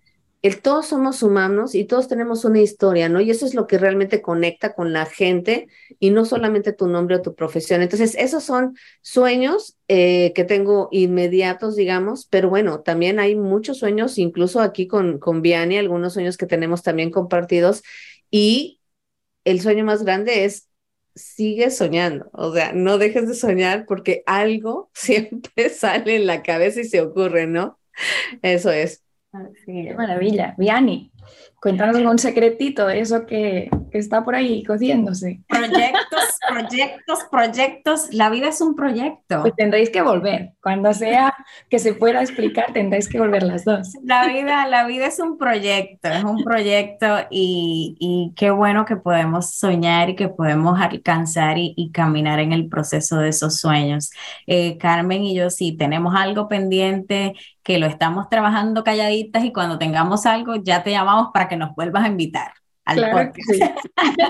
el 0.44 0.60
todos 0.60 0.86
somos 0.88 1.22
humanos 1.22 1.74
y 1.74 1.84
todos 1.86 2.06
tenemos 2.06 2.44
una 2.44 2.60
historia, 2.60 3.08
¿no? 3.08 3.20
Y 3.20 3.30
eso 3.30 3.46
es 3.46 3.54
lo 3.54 3.66
que 3.66 3.78
realmente 3.78 4.20
conecta 4.20 4.74
con 4.74 4.92
la 4.92 5.06
gente 5.06 5.68
y 5.98 6.10
no 6.10 6.26
solamente 6.26 6.72
tu 6.74 6.86
nombre 6.86 7.16
o 7.16 7.22
tu 7.22 7.34
profesión. 7.34 7.80
Entonces, 7.82 8.14
esos 8.18 8.44
son 8.44 8.76
sueños 9.00 9.78
eh, 9.88 10.32
que 10.34 10.44
tengo 10.44 10.88
inmediatos, 10.92 11.76
digamos, 11.76 12.26
pero 12.26 12.50
bueno, 12.50 12.80
también 12.80 13.20
hay 13.20 13.36
muchos 13.36 13.78
sueños, 13.78 14.18
incluso 14.18 14.60
aquí 14.60 14.86
con, 14.86 15.18
con 15.18 15.40
Vianney, 15.42 15.78
algunos 15.78 16.12
sueños 16.12 16.36
que 16.36 16.46
tenemos 16.46 16.82
también 16.82 17.10
compartidos 17.10 17.82
y 18.30 18.80
el 19.44 19.60
sueño 19.60 19.84
más 19.84 20.04
grande 20.04 20.44
es 20.44 20.68
sigue 21.14 21.70
soñando, 21.70 22.28
o 22.32 22.52
sea, 22.52 22.72
no 22.72 22.98
dejes 22.98 23.28
de 23.28 23.34
soñar 23.34 23.86
porque 23.86 24.22
algo 24.26 24.90
siempre 24.94 25.70
sale 25.70 26.16
en 26.16 26.26
la 26.26 26.42
cabeza 26.42 26.80
y 26.80 26.84
se 26.84 27.00
ocurre, 27.02 27.46
¿no? 27.46 27.78
Eso 28.42 28.72
es. 28.72 29.03
Qué 29.64 29.94
maravilla. 29.96 30.54
Viani, 30.58 31.10
cuéntanos 31.64 31.96
un 31.96 32.18
secretito 32.18 32.86
de 32.86 33.00
eso 33.00 33.24
que, 33.24 33.70
que, 33.90 33.98
está 33.98 34.22
por 34.22 34.34
ahí 34.34 34.62
cociéndose. 34.64 35.40
Proyectos, 35.48 36.38
proyectos, 36.48 37.18
proyectos. 37.30 38.12
La 38.12 38.28
vida 38.28 38.48
es 38.48 38.60
un 38.60 38.74
proyecto. 38.76 39.40
Pues 39.40 39.54
tendréis 39.56 39.88
que 39.88 40.02
volver. 40.02 40.52
Cuando 40.62 40.92
sea 40.92 41.34
que 41.70 41.78
se 41.78 41.94
pueda 41.94 42.20
explicar, 42.20 42.72
tendréis 42.74 43.08
que 43.08 43.18
volver 43.18 43.44
las 43.44 43.64
dos. 43.64 43.94
La 44.02 44.26
vida, 44.26 44.66
la 44.68 44.86
vida 44.86 45.06
es 45.06 45.18
un 45.20 45.38
proyecto, 45.38 46.08
es 46.08 46.24
un 46.24 46.44
proyecto 46.44 47.06
y, 47.30 47.96
y 47.98 48.34
qué 48.36 48.50
bueno 48.50 48.84
que 48.84 48.96
podemos 48.96 49.54
soñar 49.54 50.10
y 50.10 50.16
que 50.16 50.28
podemos 50.28 50.78
alcanzar 50.78 51.56
y, 51.56 51.72
y 51.76 51.92
caminar 51.92 52.40
en 52.40 52.52
el 52.52 52.68
proceso 52.68 53.16
de 53.16 53.30
esos 53.30 53.58
sueños. 53.58 54.10
Eh, 54.46 54.76
Carmen 54.76 55.22
y 55.22 55.34
yo 55.34 55.48
sí 55.48 55.72
tenemos 55.72 56.14
algo 56.14 56.46
pendiente 56.46 57.34
que 57.64 57.78
lo 57.78 57.86
estamos 57.86 58.28
trabajando 58.28 58.84
calladitas 58.84 59.42
y 59.42 59.52
cuando 59.52 59.78
tengamos 59.78 60.26
algo 60.26 60.56
ya 60.56 60.82
te 60.82 60.90
llamamos 60.90 61.13
para 61.32 61.48
que 61.48 61.56
nos 61.56 61.74
vuelvas 61.74 62.04
a 62.04 62.08
invitar 62.08 62.52
al 62.84 62.96
claro 62.96 63.32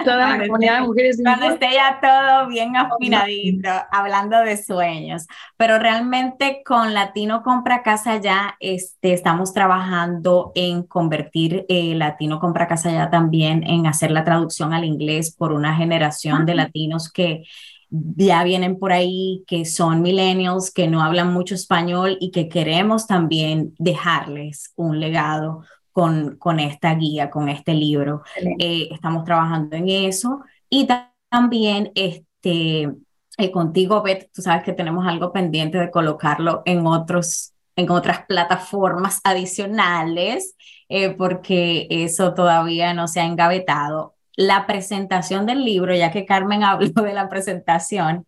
Toda 0.05 0.37
la 0.37 0.38
comunidad 0.47 0.81
de 0.81 0.87
mujeres. 0.87 1.20
Cuando 1.23 1.47
esté 1.47 1.73
ya 1.73 1.99
todo 2.01 2.49
bien 2.49 2.77
afinadito, 2.77 3.68
hablando 3.90 4.38
de 4.40 4.57
sueños. 4.57 5.27
Pero 5.57 5.79
realmente 5.79 6.62
con 6.64 6.94
Latino 6.94 7.42
Compra 7.42 7.83
Casa 7.83 8.20
ya 8.20 8.57
este, 8.61 9.12
estamos 9.12 9.53
trabajando 9.53 10.53
en 10.55 10.85
convertir 10.85 11.66
eh, 11.68 11.94
Latino 11.94 12.38
Compra 12.38 12.68
Casa 12.68 12.92
ya 12.92 13.11
también 13.11 13.64
en 13.64 13.87
hacer 13.87 14.11
la 14.11 14.25
traducción 14.25 14.73
al 14.73 14.85
inglés 14.85 15.35
por 15.35 15.53
una 15.53 15.77
generación 15.77 16.47
de 16.47 16.55
latinos 16.55 17.11
que 17.11 17.44
ya 17.90 18.42
vienen 18.42 18.79
por 18.79 18.92
ahí, 18.92 19.44
que 19.47 19.64
son 19.64 20.03
millennials, 20.03 20.73
que 20.73 20.88
no 20.88 21.03
hablan 21.03 21.33
mucho 21.33 21.55
español 21.55 22.16
y 22.20 22.33
que 22.33 22.49
queremos 22.49 23.07
también 23.07 23.73
dejarles 23.79 24.73
un 24.75 24.99
legado 24.99 25.62
con, 25.95 26.37
con 26.39 26.59
esta 26.59 26.93
guía, 26.97 27.31
con 27.31 27.49
este 27.49 27.73
libro. 27.73 28.25
Eh, 28.59 28.89
estamos 28.91 29.25
trabajando 29.25 29.77
en 29.77 29.89
eso. 29.89 30.43
Y 30.69 30.89
también 31.31 31.93
este, 31.95 32.91
eh, 33.39 33.51
contigo, 33.53 34.03
Beth, 34.03 34.29
tú 34.35 34.43
sabes 34.43 34.65
que 34.65 34.73
tenemos 34.73 35.07
algo 35.07 35.33
pendiente 35.33 35.79
de 35.79 35.93
colocarlo 35.93 36.63
en 36.67 36.85
otros 36.85 37.53
en 37.77 37.91
otras 37.91 38.25
plataformas 38.27 39.21
adicionales, 39.25 40.55
eh, 40.89 41.11
porque 41.11 41.87
eso 41.91 42.35
todavía 42.35 42.95
no 42.95 43.09
se 43.09 43.21
ha 43.21 43.25
engavetado. 43.25 44.15
La 44.37 44.67
presentación 44.67 45.47
del 45.47 45.65
libro, 45.65 45.95
ya 45.95 46.11
que 46.13 46.27
Carmen 46.27 46.63
habló 46.65 47.03
de 47.03 47.15
la 47.15 47.29
presentación, 47.29 48.27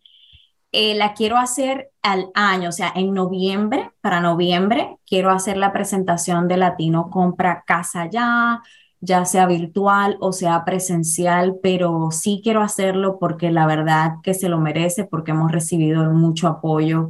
eh, 0.76 0.94
la 0.94 1.14
quiero 1.14 1.38
hacer 1.38 1.90
al 2.02 2.28
año, 2.34 2.68
o 2.68 2.72
sea, 2.72 2.92
en 2.94 3.14
noviembre, 3.14 3.92
para 4.02 4.20
noviembre, 4.20 4.98
quiero 5.06 5.30
hacer 5.30 5.56
la 5.56 5.72
presentación 5.72 6.48
de 6.48 6.58
Latino 6.58 7.08
Compra 7.10 7.64
Casa 7.66 8.10
Ya, 8.10 8.62
ya 9.00 9.24
sea 9.24 9.46
virtual 9.46 10.18
o 10.20 10.32
sea 10.32 10.66
presencial, 10.66 11.56
pero 11.62 12.10
sí 12.10 12.42
quiero 12.44 12.60
hacerlo 12.60 13.18
porque 13.18 13.50
la 13.50 13.66
verdad 13.66 14.16
que 14.22 14.34
se 14.34 14.50
lo 14.50 14.58
merece, 14.58 15.04
porque 15.04 15.30
hemos 15.30 15.50
recibido 15.50 16.12
mucho 16.12 16.46
apoyo 16.46 17.08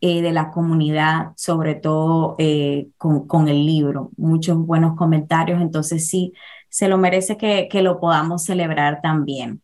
eh, 0.00 0.22
de 0.22 0.32
la 0.32 0.50
comunidad, 0.52 1.32
sobre 1.36 1.74
todo 1.74 2.36
eh, 2.38 2.88
con, 2.98 3.26
con, 3.26 3.48
el 3.48 3.66
libro, 3.66 4.12
muchos 4.16 4.58
buenos 4.58 4.96
comentarios, 4.96 5.60
entonces 5.60 6.08
sí, 6.08 6.32
se 6.68 6.88
lo 6.88 6.98
merece 6.98 7.36
que, 7.36 7.68
que 7.68 7.82
lo 7.82 7.98
podamos 7.98 8.44
celebrar 8.44 9.00
también. 9.02 9.60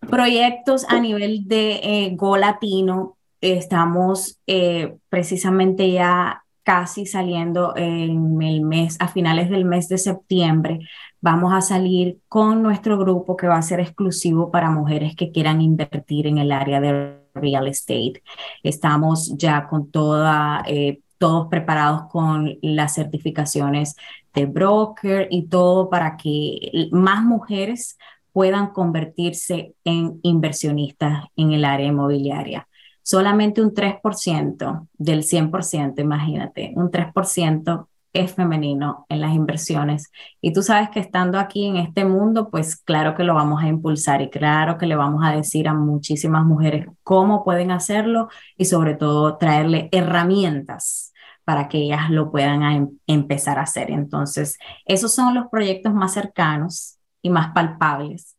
Proyectos 0.00 0.86
a 0.88 1.00
nivel 1.00 1.48
de 1.48 1.80
eh, 1.82 2.10
Go 2.14 2.36
Latino, 2.36 3.16
estamos 3.40 4.38
eh, 4.46 4.96
precisamente 5.08 5.90
ya 5.90 6.44
casi 6.68 7.06
saliendo 7.06 7.74
en 7.76 8.42
el 8.42 8.60
mes, 8.60 8.96
a 9.00 9.08
finales 9.08 9.48
del 9.48 9.64
mes 9.64 9.88
de 9.88 9.96
septiembre, 9.96 10.80
vamos 11.20 11.54
a 11.54 11.62
salir 11.62 12.18
con 12.28 12.62
nuestro 12.62 12.98
grupo 12.98 13.36
que 13.36 13.46
va 13.46 13.56
a 13.56 13.62
ser 13.62 13.80
exclusivo 13.80 14.50
para 14.50 14.70
mujeres 14.70 15.16
que 15.16 15.32
quieran 15.32 15.62
invertir 15.62 16.26
en 16.26 16.36
el 16.36 16.52
área 16.52 16.78
de 16.80 17.20
real 17.34 17.68
estate. 17.68 18.22
Estamos 18.62 19.34
ya 19.38 19.66
con 19.66 19.90
toda, 19.90 20.62
eh, 20.66 21.00
todos 21.16 21.48
preparados 21.48 22.02
con 22.10 22.58
las 22.60 22.94
certificaciones 22.94 23.96
de 24.34 24.44
broker 24.44 25.26
y 25.30 25.46
todo 25.46 25.88
para 25.88 26.18
que 26.18 26.88
más 26.92 27.24
mujeres 27.24 27.96
puedan 28.38 28.68
convertirse 28.68 29.74
en 29.82 30.20
inversionistas 30.22 31.24
en 31.34 31.50
el 31.50 31.64
área 31.64 31.88
inmobiliaria. 31.88 32.68
Solamente 33.02 33.60
un 33.60 33.74
3% 33.74 34.86
del 34.96 35.24
100%, 35.24 36.00
imagínate, 36.00 36.72
un 36.76 36.88
3% 36.88 37.88
es 38.12 38.32
femenino 38.32 39.06
en 39.08 39.22
las 39.22 39.34
inversiones. 39.34 40.12
Y 40.40 40.52
tú 40.52 40.62
sabes 40.62 40.88
que 40.90 41.00
estando 41.00 41.36
aquí 41.36 41.66
en 41.66 41.78
este 41.78 42.04
mundo, 42.04 42.48
pues 42.48 42.76
claro 42.76 43.16
que 43.16 43.24
lo 43.24 43.34
vamos 43.34 43.60
a 43.60 43.66
impulsar 43.66 44.22
y 44.22 44.30
claro 44.30 44.78
que 44.78 44.86
le 44.86 44.94
vamos 44.94 45.24
a 45.24 45.34
decir 45.34 45.66
a 45.66 45.74
muchísimas 45.74 46.44
mujeres 46.44 46.86
cómo 47.02 47.42
pueden 47.42 47.72
hacerlo 47.72 48.28
y 48.56 48.66
sobre 48.66 48.94
todo 48.94 49.36
traerle 49.36 49.88
herramientas 49.90 51.12
para 51.42 51.66
que 51.66 51.78
ellas 51.78 52.08
lo 52.08 52.30
puedan 52.30 52.62
em, 52.62 52.88
empezar 53.08 53.58
a 53.58 53.62
hacer. 53.62 53.90
Entonces, 53.90 54.58
esos 54.84 55.12
son 55.12 55.34
los 55.34 55.48
proyectos 55.48 55.92
más 55.92 56.12
cercanos 56.14 56.97
y 57.28 57.30
más 57.30 57.52
palpables, 57.52 58.36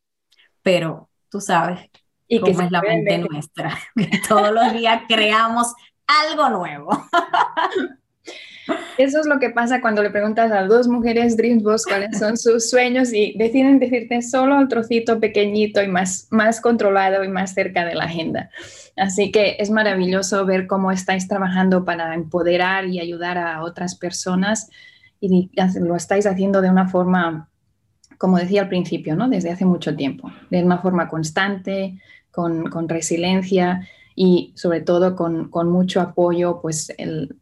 pero 0.61 1.09
tú 1.29 1.39
sabes 1.39 1.89
y 2.27 2.39
cómo 2.39 2.61
es 2.61 2.71
la 2.71 2.81
mente 2.81 3.17
nuestra, 3.17 3.77
que 3.95 4.19
todos 4.27 4.51
los 4.51 4.73
días 4.73 5.03
creamos 5.07 5.73
algo 6.07 6.49
nuevo. 6.49 6.89
Eso 8.97 9.19
es 9.19 9.25
lo 9.25 9.39
que 9.39 9.49
pasa 9.49 9.81
cuando 9.81 10.03
le 10.03 10.11
preguntas 10.11 10.51
a 10.51 10.63
dos 10.63 10.87
mujeres 10.87 11.35
Dreams 11.37 11.63
Boss 11.63 11.85
cuáles 11.85 12.19
son 12.19 12.37
sus 12.37 12.69
sueños 12.69 13.13
y 13.13 13.33
deciden 13.35 13.79
decirte 13.79 14.21
solo 14.21 14.59
el 14.59 14.67
trocito 14.67 15.19
pequeñito 15.19 15.81
y 15.81 15.87
más, 15.87 16.27
más 16.29 16.61
controlado 16.61 17.23
y 17.23 17.29
más 17.29 17.53
cerca 17.53 17.85
de 17.85 17.95
la 17.95 18.03
agenda. 18.03 18.51
Así 18.95 19.31
que 19.31 19.55
es 19.57 19.71
maravilloso 19.71 20.45
ver 20.45 20.67
cómo 20.67 20.91
estáis 20.91 21.27
trabajando 21.27 21.85
para 21.85 22.13
empoderar 22.13 22.85
y 22.85 22.99
ayudar 22.99 23.37
a 23.37 23.63
otras 23.63 23.95
personas 23.95 24.69
y 25.19 25.49
lo 25.79 25.95
estáis 25.95 26.25
haciendo 26.25 26.61
de 26.61 26.69
una 26.69 26.87
forma, 26.87 27.49
como 28.19 28.37
decía 28.37 28.63
al 28.63 28.67
principio, 28.69 29.15
¿no? 29.15 29.29
desde 29.29 29.49
hace 29.49 29.65
mucho 29.65 29.95
tiempo, 29.95 30.29
de 30.51 30.63
una 30.63 30.77
forma 30.77 31.07
constante, 31.07 31.97
con, 32.29 32.69
con 32.69 32.87
resiliencia 32.87 33.87
y 34.13 34.51
sobre 34.55 34.81
todo 34.81 35.15
con, 35.15 35.49
con 35.49 35.71
mucho 35.71 36.01
apoyo, 36.01 36.59
pues 36.61 36.93
el, 36.97 37.37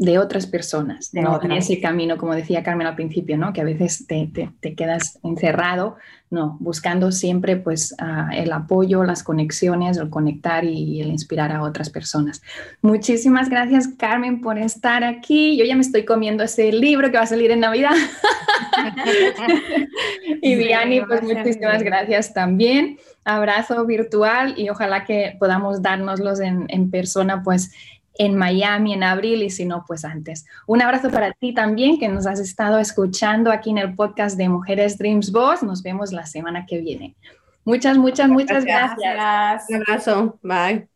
de 0.00 0.18
otras 0.18 0.46
personas, 0.46 1.12
de 1.12 1.20
no 1.20 1.38
en 1.42 1.52
ese 1.52 1.78
camino, 1.78 2.16
como 2.16 2.34
decía 2.34 2.62
Carmen 2.62 2.86
al 2.86 2.94
principio, 2.94 3.36
¿no? 3.36 3.52
que 3.52 3.60
a 3.60 3.64
veces 3.64 4.06
te, 4.06 4.30
te, 4.32 4.74
quedas 4.74 5.18
encerrado, 5.22 5.96
no, 6.30 6.56
buscando 6.58 7.12
siempre 7.12 7.56
pues 7.56 7.94
ah, 7.98 8.30
el 8.32 8.50
apoyo, 8.50 9.04
las 9.04 9.22
conexiones, 9.22 9.98
el 9.98 10.08
conectar 10.08 10.64
y, 10.64 11.02
el 11.02 11.08
inspirar 11.08 11.52
a 11.52 11.62
otras 11.62 11.90
personas. 11.90 12.40
Muchísimas 12.80 13.50
gracias 13.50 13.88
Carmen 13.98 14.40
por 14.40 14.56
estar 14.56 15.04
aquí. 15.04 15.58
Yo 15.58 15.66
ya 15.66 15.74
me 15.74 15.82
estoy 15.82 16.06
comiendo 16.06 16.44
ese 16.44 16.72
libro 16.72 17.10
que 17.10 17.18
va 17.18 17.24
a 17.24 17.26
salir 17.26 17.50
en 17.50 17.60
Navidad. 17.60 17.90
y 20.40 20.54
Diani, 20.54 21.02
pues 21.02 21.22
muchísimas 21.22 21.82
gracias 21.82 22.32
también. 22.32 22.96
Abrazo 23.26 23.84
virtual 23.84 24.54
y 24.56 24.70
ojalá 24.70 25.04
que 25.04 25.36
podamos 25.38 25.82
dárnoslos 25.82 26.40
en, 26.40 26.64
en 26.68 26.90
persona 26.90 27.42
pues 27.42 27.70
en 28.14 28.36
Miami 28.36 28.92
en 28.92 29.02
abril 29.02 29.42
y 29.42 29.50
si 29.50 29.64
no, 29.64 29.84
pues 29.86 30.04
antes. 30.04 30.46
Un 30.66 30.82
abrazo 30.82 31.10
para 31.10 31.32
ti 31.32 31.54
también 31.54 31.98
que 31.98 32.08
nos 32.08 32.26
has 32.26 32.40
estado 32.40 32.78
escuchando 32.78 33.50
aquí 33.50 33.70
en 33.70 33.78
el 33.78 33.94
podcast 33.94 34.36
de 34.36 34.48
Mujeres 34.48 34.98
Dreams 34.98 35.32
Boss. 35.32 35.62
Nos 35.62 35.82
vemos 35.82 36.12
la 36.12 36.26
semana 36.26 36.66
que 36.66 36.78
viene. 36.78 37.16
Muchas, 37.64 37.98
muchas, 37.98 38.28
muchas 38.28 38.64
gracias. 38.64 39.66
Un 39.68 39.76
abrazo. 39.76 40.38
Bye. 40.42 40.88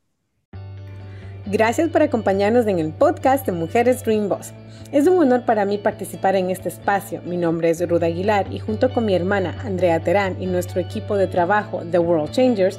Gracias 1.46 1.90
por 1.90 2.03
acompañarnos 2.03 2.66
en 2.66 2.79
el 2.79 2.92
podcast 2.92 3.44
de 3.44 3.53
Mujeres 3.53 4.03
Dream 4.03 4.29
Boss. 4.29 4.55
Es 4.92 5.07
un 5.07 5.18
honor 5.18 5.44
para 5.44 5.64
mí 5.64 5.77
participar 5.77 6.37
en 6.37 6.50
este 6.50 6.68
espacio. 6.68 7.20
Mi 7.27 7.37
nombre 7.37 7.68
es 7.68 7.87
Ruda 7.87 8.07
Aguilar 8.07 8.46
y 8.53 8.61
junto 8.61 8.92
con 8.92 9.05
mi 9.05 9.14
hermana 9.14 9.55
Andrea 9.64 10.00
Terán 10.00 10.40
y 10.40 10.46
nuestro 10.46 10.81
equipo 10.81 11.16
de 11.16 11.27
trabajo 11.27 11.83
The 11.90 11.98
World 11.98 12.31
Changers, 12.31 12.79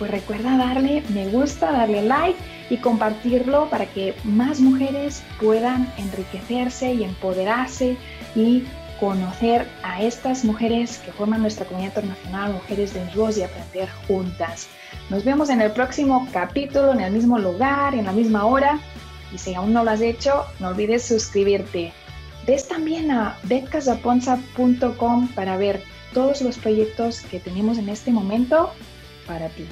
pues 0.00 0.10
recuerda 0.10 0.56
darle 0.56 1.02
me 1.10 1.28
gusta, 1.28 1.70
darle 1.70 2.00
like 2.00 2.38
y 2.70 2.78
compartirlo 2.78 3.68
para 3.68 3.84
que 3.84 4.14
más 4.24 4.58
mujeres 4.58 5.22
puedan 5.38 5.92
enriquecerse 5.98 6.94
y 6.94 7.04
empoderarse 7.04 7.98
y 8.34 8.64
conocer 8.98 9.68
a 9.82 10.02
estas 10.02 10.42
mujeres 10.42 10.96
que 11.04 11.12
forman 11.12 11.42
nuestra 11.42 11.66
comunidad 11.66 11.90
internacional, 11.90 12.54
Mujeres 12.54 12.94
de 12.94 13.04
Voz 13.14 13.36
y 13.36 13.42
aprender 13.42 13.90
juntas. 14.06 14.68
Nos 15.10 15.22
vemos 15.22 15.50
en 15.50 15.60
el 15.60 15.70
próximo 15.70 16.26
capítulo, 16.32 16.92
en 16.92 17.00
el 17.00 17.12
mismo 17.12 17.38
lugar, 17.38 17.94
en 17.94 18.06
la 18.06 18.12
misma 18.12 18.46
hora. 18.46 18.80
Y 19.34 19.38
si 19.38 19.54
aún 19.54 19.74
no 19.74 19.84
lo 19.84 19.90
has 19.90 20.00
hecho, 20.00 20.46
no 20.60 20.68
olvides 20.68 21.02
suscribirte. 21.04 21.92
Ves 22.46 22.68
también 22.68 23.10
a 23.10 23.36
betcasaponza.com 23.42 25.28
para 25.28 25.58
ver 25.58 25.82
todos 26.14 26.40
los 26.40 26.56
proyectos 26.56 27.20
que 27.20 27.38
tenemos 27.38 27.76
en 27.76 27.90
este 27.90 28.10
momento 28.10 28.70
para 29.26 29.48
ti. 29.50 29.66